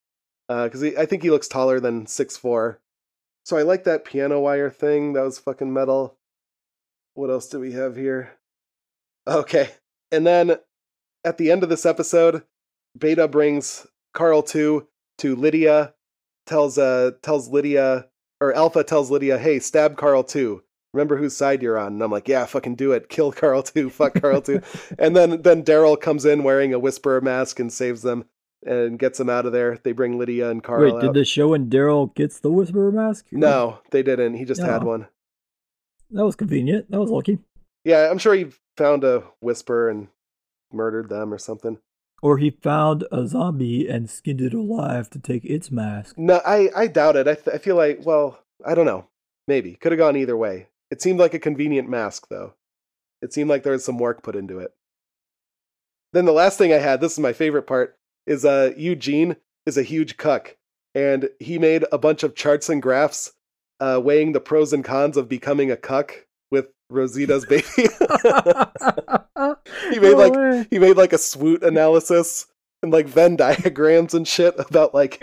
[0.48, 2.80] because I think he looks taller than six four.
[3.44, 5.12] So I like that piano wire thing.
[5.12, 6.16] That was fucking metal.
[7.14, 8.32] What else do we have here?
[9.26, 9.70] Okay,
[10.10, 10.56] and then
[11.24, 12.42] at the end of this episode,
[12.98, 14.88] Beta brings Carl two
[15.18, 15.94] to Lydia,
[16.46, 18.08] tells uh tells Lydia
[18.40, 20.62] or Alpha tells Lydia, "Hey, stab Carl two.
[20.94, 23.08] Remember whose side you're on." And I'm like, "Yeah, fucking do it.
[23.14, 23.90] Kill Carl too.
[23.90, 24.62] Fuck Carl too.
[24.98, 28.24] And then then Daryl comes in wearing a whisperer mask and saves them.
[28.66, 29.78] and gets them out of there.
[29.82, 31.14] They bring Lydia and Carl Wait, did out.
[31.14, 33.26] this show when Daryl gets the Whisperer mask?
[33.30, 34.36] No, they didn't.
[34.36, 35.06] He just had one.
[36.10, 36.90] That was convenient.
[36.90, 37.40] That was lucky.
[37.84, 38.46] Yeah, I'm sure he
[38.78, 40.08] found a whisper and
[40.72, 41.76] murdered them or something.
[42.22, 46.16] Or he found a zombie and skinned it alive to take its mask.
[46.16, 47.28] No, I, I doubt it.
[47.28, 49.08] I, th- I feel like, well, I don't know.
[49.46, 49.74] Maybe.
[49.74, 50.68] Could have gone either way.
[50.94, 52.54] It seemed like a convenient mask, though.
[53.20, 54.72] It seemed like there was some work put into it.
[56.12, 59.34] Then the last thing I had, this is my favorite part, is uh, Eugene
[59.66, 60.56] is a huge cuck.
[60.94, 63.32] And he made a bunch of charts and graphs
[63.80, 67.64] uh, weighing the pros and cons of becoming a cuck with Rosita's baby.
[69.90, 72.46] He made, like, he made like a SWOT analysis
[72.84, 75.18] and like Venn diagrams and shit about like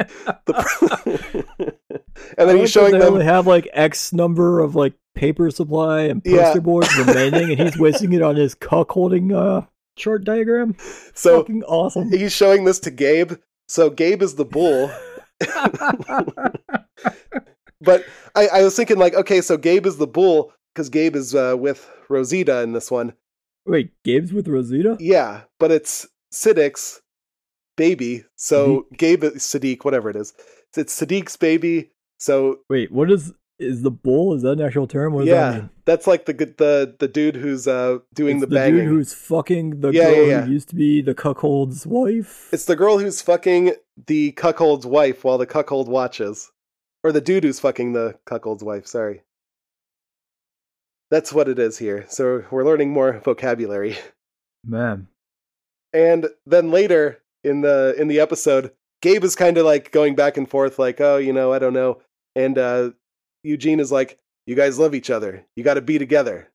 [0.46, 1.46] the.
[2.38, 3.22] and then he's showing them.
[3.22, 6.60] have like X number of like paper supply and poster Yeah.
[6.60, 9.66] boards remaining, and he's wasting it on his cuck holding uh
[9.98, 10.76] chart diagram.
[11.14, 12.10] So Fucking awesome.
[12.12, 13.34] he's showing this to Gabe.
[13.68, 14.92] So Gabe is the bull,
[17.82, 18.06] but
[18.36, 21.56] I, I was thinking like, okay, so Gabe is the bull because Gabe is uh,
[21.58, 23.14] with Rosita in this one.
[23.66, 24.98] Wait, Gabe's with Rosita?
[25.00, 27.02] Yeah, but it's Siddiq's
[27.78, 28.26] baby.
[28.36, 30.34] So Gabe Siddiq, whatever it is,
[30.76, 31.92] it's Siddiq's baby.
[32.20, 34.34] So Wait, what is is the bull?
[34.34, 35.14] Is that an actual term?
[35.14, 35.70] What does yeah, that mean?
[35.86, 38.80] that's like the the the dude who's uh doing It's the the banging.
[38.80, 40.42] dude who's fucking the Yeah, girl yeah, yeah.
[40.46, 42.50] who used to be the cuckold's wife.
[42.54, 43.74] It's the girl who's fucking
[44.08, 46.52] the cuckold's wife while the cuckold watches.
[47.04, 49.24] Or the dude who's fucking the cuckold's wife, sorry.
[51.10, 52.06] That's what it is here.
[52.08, 53.98] So we're learning more vocabulary.
[54.66, 55.08] Man,
[55.94, 60.38] And then later in the in the episode, Gabe is kind of like going back
[60.38, 62.00] and forth like, "Oh, you know, I don't know."
[62.36, 62.92] And uh
[63.44, 65.46] Eugene is like, "You guys love each other.
[65.56, 66.50] You got to be together.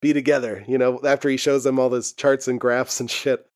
[0.00, 3.46] Be together." You know, after he shows them all those charts and graphs and shit.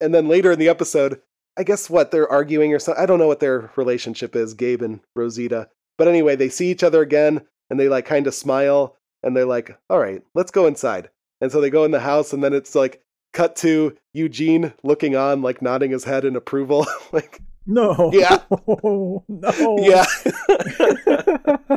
[0.00, 1.20] And then later in the episode,
[1.58, 3.02] I guess what they're arguing or something.
[3.02, 5.68] I don't know what their relationship is, Gabe and Rosita.
[5.98, 9.44] But anyway, they see each other again and they like kind of smile and they're
[9.44, 11.10] like, "All right, let's go inside."
[11.40, 15.16] And so they go in the house and then it's like cut to Eugene looking
[15.16, 16.86] on, like nodding his head in approval.
[17.12, 17.40] like,
[17.70, 18.10] no.
[18.12, 18.38] Yeah.
[19.28, 19.76] no.
[19.80, 20.04] yeah,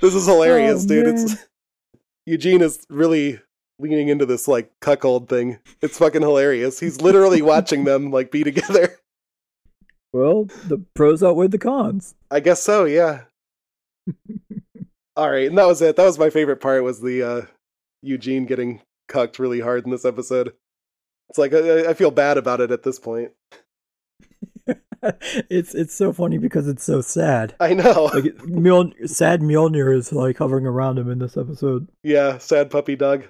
[0.00, 1.06] this is hilarious, Oh, dude.
[1.06, 1.14] man.
[1.24, 1.36] It's
[2.26, 3.40] Eugene is really
[3.78, 5.58] leaning into this like cuckold thing.
[5.82, 6.80] It's fucking hilarious.
[6.80, 8.96] He's literally watching them like be together.
[10.12, 12.14] Well, the pros outweigh the cons.
[12.30, 13.22] I guess so, yeah.
[15.16, 15.96] All right, and that was it.
[15.96, 17.42] That was my favorite part was the uh
[18.02, 20.52] Eugene getting cucked really hard in this episode.
[21.30, 23.32] It's like I, I feel bad about it at this point.
[25.50, 27.54] it's it's so funny because it's so sad.
[27.60, 28.10] I know.
[28.14, 28.34] Like
[29.06, 31.88] sad Mjolnir is like hovering around him in this episode.
[32.02, 33.24] yeah, sad puppy dog.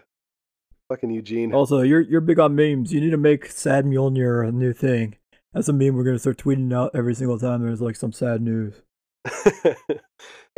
[0.88, 1.54] Fucking Eugene.
[1.54, 2.92] Also, you're you're big on memes.
[2.92, 5.16] You need to make sad Mjolnir a new thing.
[5.52, 8.42] That's a meme we're gonna start tweeting out every single time there's like some sad
[8.42, 8.82] news.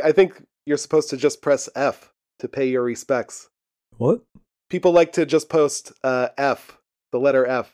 [0.03, 3.49] I think you're supposed to just press F to pay your respects.
[3.97, 4.21] What?
[4.69, 6.77] People like to just post uh, F,
[7.11, 7.73] the letter F,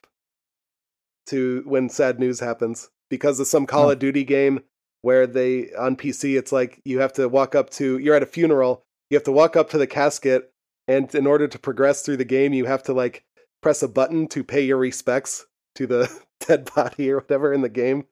[1.27, 3.91] to when sad news happens because of some Call Huh.
[3.91, 4.61] of Duty game
[5.03, 8.25] where they on PC it's like you have to walk up to you're at a
[8.25, 10.51] funeral, you have to walk up to the casket
[10.87, 13.23] and in order to progress through the game you have to like
[13.61, 16.09] press a button to pay your respects to the
[16.47, 18.05] dead body or whatever in the game.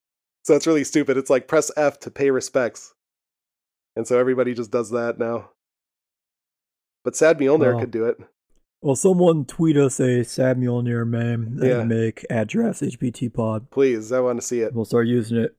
[0.44, 1.18] So it's really stupid.
[1.18, 2.94] It's like press F to pay respects.
[3.96, 5.50] And so everybody just does that now.
[7.04, 7.80] But Sad Mjolnir Wow.
[7.80, 8.18] could do it.
[8.82, 11.84] Well, someone tweet us a sad Mjolnir meme and Yeah.
[11.84, 13.70] make address HBT pod.
[13.70, 14.74] Please, I want to see it.
[14.74, 15.56] We'll start using it.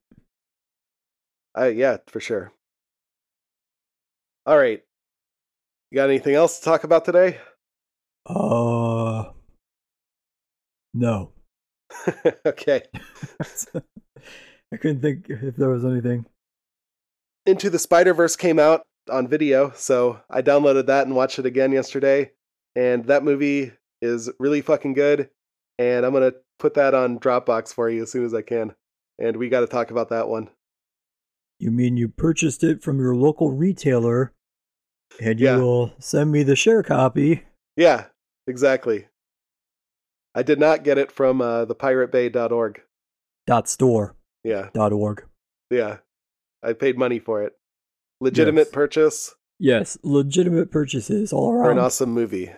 [1.55, 2.53] I yeah, for sure.
[4.45, 4.83] All right.
[5.91, 7.39] You got anything else to talk about today?
[8.27, 9.31] Uh,
[10.95, 11.31] no.
[12.47, 12.83] okay.
[14.73, 16.27] I couldn't think if there was anything.
[17.45, 21.47] Into the Spider Verse came out on video, so I downloaded that and watched it
[21.47, 22.33] again yesterday.
[22.77, 25.29] And that movie is really fucking good.
[25.79, 28.75] And I'm gonna put that on Dropbox for you as soon as I can.
[29.19, 30.49] And we got to talk about that one.
[31.59, 34.33] You mean you purchased it from your local retailer,
[35.21, 35.57] and you Yeah.
[35.59, 37.45] will send me the share copy?
[37.77, 38.07] Yeah,
[38.47, 39.07] exactly.
[40.35, 42.81] I did not get it from uh, thepiratebay.org.
[43.47, 45.25] Dot store Yeah, dot org.
[45.71, 45.99] yeah.
[46.63, 47.53] I paid money for it.
[48.21, 48.71] Legitimate Yes.
[48.73, 51.79] purchase Yes, legitimate purchases all for around.
[51.79, 52.51] an awesome movie.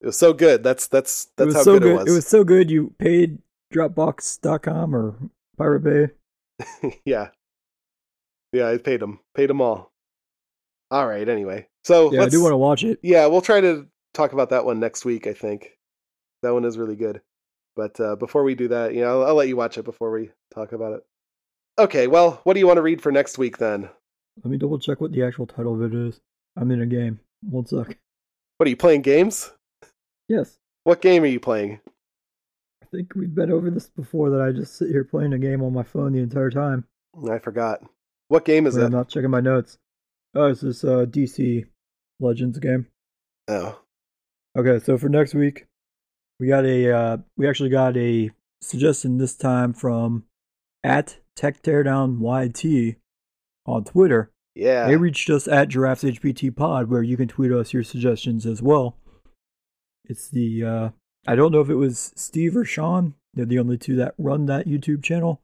[0.00, 0.62] It was so good.
[0.62, 2.08] That's that's that's how so good, it was.
[2.08, 2.70] It was so good.
[2.70, 3.38] You paid
[3.74, 5.16] Dropbox.com or
[5.56, 6.98] Pirate Bay.
[7.04, 7.28] yeah,
[8.52, 8.68] yeah.
[8.68, 9.20] I paid them.
[9.34, 9.92] Paid them all.
[10.90, 11.28] All right.
[11.28, 12.98] Anyway, so Yeah, I do want to watch it.
[13.02, 15.26] yeah, we'll try to talk about that one next week.
[15.26, 15.76] I think
[16.42, 17.20] that one is really good.
[17.76, 20.10] But uh, before we do that, you know, I'll, I'll let you watch it before
[20.10, 21.04] we talk about it.
[21.78, 23.88] Okay, well, what do you want to read for next week then?
[24.42, 26.20] Let me double check what the actual title of it is.
[26.56, 27.20] I'm in a game.
[27.42, 27.98] One sec.
[28.56, 29.52] What are you playing games?
[30.28, 30.58] Yes.
[30.84, 31.80] What game are you playing?
[32.82, 35.62] I think we've been over this before that I just sit here playing a game
[35.62, 36.84] on my phone the entire time.
[37.30, 37.80] I forgot.
[38.28, 38.86] What game is but it?
[38.86, 39.78] I'm not checking my notes.
[40.34, 41.64] Oh, it's this uh, DC
[42.20, 42.86] Legends game.
[43.48, 43.78] Oh,
[44.58, 45.66] Okay, so for next week,
[46.40, 48.30] we got a uh, we actually got a
[48.60, 50.24] suggestion this time from
[50.82, 52.96] at Tech Teardown YT
[53.66, 54.32] on Twitter.
[54.56, 54.88] yeah.
[54.88, 58.60] They reached us at Giraffes HBT Pod, where you can tweet us your suggestions as
[58.60, 58.96] well.
[60.08, 60.88] It's the uh,
[61.26, 63.14] I don't know if it was Steve or Sean.
[63.34, 65.42] They're the only two that run that YouTube channel.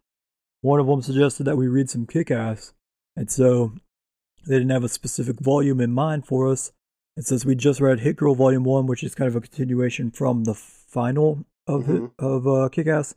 [0.63, 2.73] One of them suggested that we read some kick-ass,
[3.17, 3.75] and so
[4.47, 6.73] they didn't have a specific volume in mind for us.
[7.17, 10.11] And since we just read Hit Girl Volume One, which is kind of a continuation
[10.11, 12.13] from the final of Mhm.
[12.19, 13.15] of uh, Kick-Ass,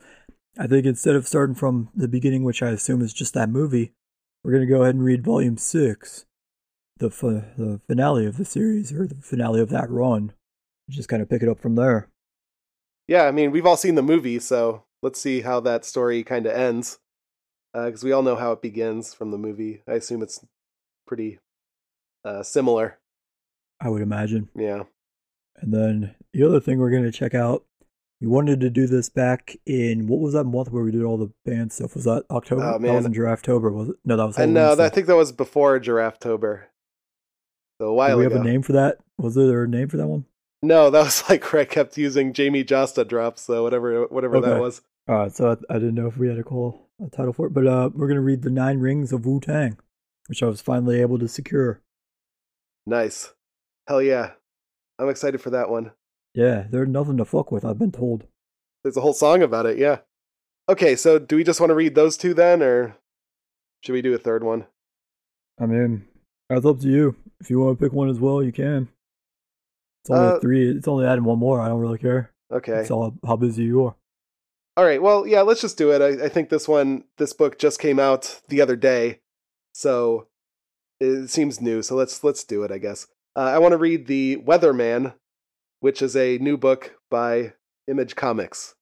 [0.60, 3.94] I think instead of starting from the beginning, which I assume is just that movie,
[4.44, 6.26] we're gonna go ahead and read Volume Six,
[6.98, 7.22] the f-
[7.58, 10.34] the finale of the series or the finale of that run.
[10.90, 12.08] Just kind of pick it up from there.
[13.08, 16.46] Yeah, I mean, we've all seen the movie, so let's see how that story kind
[16.46, 17.00] of ends.
[17.74, 19.84] Because we all know how it begins from the movie.
[19.88, 20.44] I assume it's
[21.06, 21.40] pretty
[22.26, 22.98] uh, similar.
[23.80, 24.50] I would imagine.
[24.56, 24.84] Yeah.
[25.58, 27.66] And then the other thing we're gonna check out.
[28.20, 31.18] We wanted to do this back in what was that month where we did all
[31.18, 31.94] the band stuff?
[31.94, 32.64] Was that October?
[32.64, 32.94] Oh, man.
[32.94, 33.96] That was in Giraffetober, was it?
[34.04, 34.84] No, that was And Halloween uh.
[34.86, 36.70] I think that was before Giraffe Tober.
[37.80, 38.98] So a Do while we have a name for that?
[39.20, 40.26] Was there a name for that one?
[40.68, 44.60] No, that was like where I kept using Jamey Jasta drops, so whatever whatever that
[44.60, 44.82] was.
[45.08, 47.48] All right, so I, I didn't know if we had a call a title for
[47.48, 49.78] it, but uh, we're gonna read the Nine Rings of Wu Tang,
[50.28, 51.82] which I was finally able to secure.
[52.86, 53.34] Nice.
[53.88, 54.32] Hell yeah.
[55.00, 55.92] I'm excited for that one.
[56.34, 57.64] Yeah, they're nothing to fuck with.
[57.64, 58.26] I've been told.
[58.84, 60.00] There's a whole song about it, yeah.
[60.68, 62.98] Okay, so do we just want to read those two then, or
[63.82, 64.66] should we do a third one?
[65.60, 66.06] I mean,
[66.50, 67.16] that's up to you.
[67.40, 68.90] If you want to pick one as well, you can.
[70.08, 70.70] It's only Uh, three.
[70.70, 71.60] It's only adding one more.
[71.60, 72.32] I don't really care.
[72.50, 72.80] Okay.
[72.80, 73.96] It's all how busy you are.
[74.78, 75.02] All right.
[75.02, 76.02] Well, yeah, let's just do it.
[76.02, 79.20] I, I think this one, this book just came out the other day,
[79.74, 80.28] so
[81.02, 81.82] it seems new.
[81.82, 82.72] So let's let's do it.
[82.72, 83.08] I guess.
[83.36, 85.14] Uh, I want to read the Weatherman,
[85.82, 87.54] which is a new book by
[87.88, 88.76] Image Comics.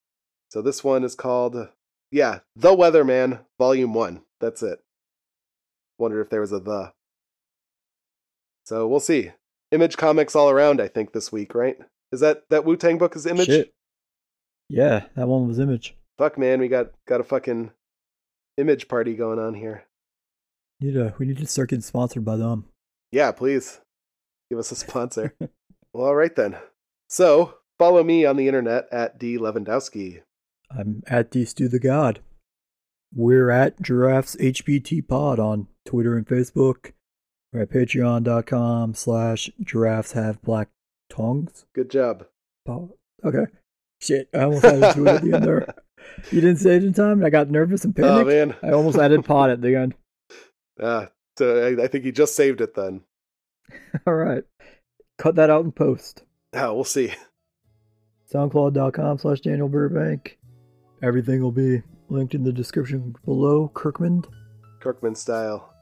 [0.48, 1.68] So this one is called,
[2.12, 4.22] yeah, The Weatherman, Volume One.
[4.40, 4.78] That's it.
[5.98, 6.92] Wonder if there was a the.
[8.64, 9.32] So we'll see.
[9.72, 10.80] Image Comics all around.
[10.80, 11.76] I think this week, right?
[12.12, 13.46] Is that that Wu Tang book is Image?
[13.46, 13.74] Shit.
[14.68, 15.96] Yeah, that one was Image.
[16.18, 17.70] Fuck man, we got got a fucking
[18.56, 19.84] image party going on here.
[20.80, 22.66] Need to, we need to start getting sponsored by them.
[23.12, 23.80] Yeah, please
[24.50, 25.34] give us a sponsor.
[25.92, 26.56] well, all right then.
[27.08, 30.22] So follow me on the internet at d lewandowski.
[30.70, 32.20] I'm at D Stu the God.
[33.14, 36.92] We're at Giraffes HBT Pod on Twitter and Facebook.
[37.52, 40.68] We're at patreon.com slash giraffes have black
[41.08, 41.64] tongues.
[41.74, 42.26] Good job.
[42.68, 43.46] Okay.
[44.00, 45.74] Shit, I almost added to it at the end there.
[46.30, 48.12] You didn't say it in time, and I got nervous and panicked.
[48.12, 49.94] Oh man, I almost added pod at the end.
[50.80, 51.06] uh,
[51.38, 53.00] so I, I think you just saved it then.
[54.06, 54.44] All right.
[55.18, 56.22] Cut that out in post.
[56.52, 57.12] Oh, we'll see.
[58.32, 60.38] SoundCloud.com slash Daniel Burbank.
[61.02, 63.70] Everything will be linked in the description below.
[63.74, 64.24] Kirkman.
[64.80, 65.72] Kirkman style.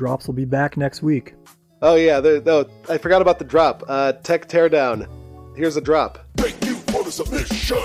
[0.00, 1.34] Drops will be back next week.
[1.82, 3.82] Oh yeah, there, no, I forgot about the drop.
[3.86, 5.06] Uh, Tech Teardown.
[5.54, 6.18] Here's a drop.
[6.38, 7.76] Thank you for the submission.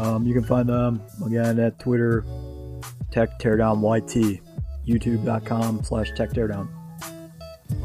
[0.00, 2.24] Um, you can find them again at Twitter,
[3.10, 4.40] Tech Teardown YT,
[4.88, 6.66] YouTube.com slash Tech Teardown.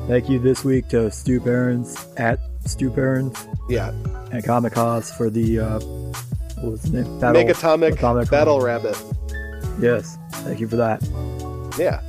[0.08, 3.90] Thank you this week to Stu Perrins at Stu Perrins Yeah,
[4.32, 5.80] and Comichaus for the uh,
[6.62, 7.20] what was the name?
[7.20, 8.98] Battle- Megatomic Atomic- Battle Rabbit.
[9.82, 11.04] Yes, thank you for that.
[11.78, 12.00] Yeah.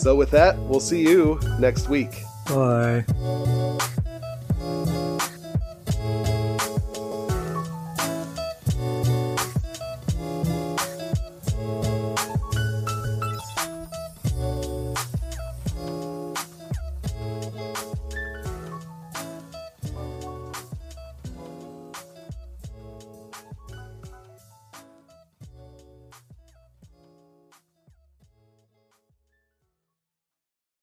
[0.00, 2.22] So with that, we'll see you next week.
[2.46, 3.04] Bye.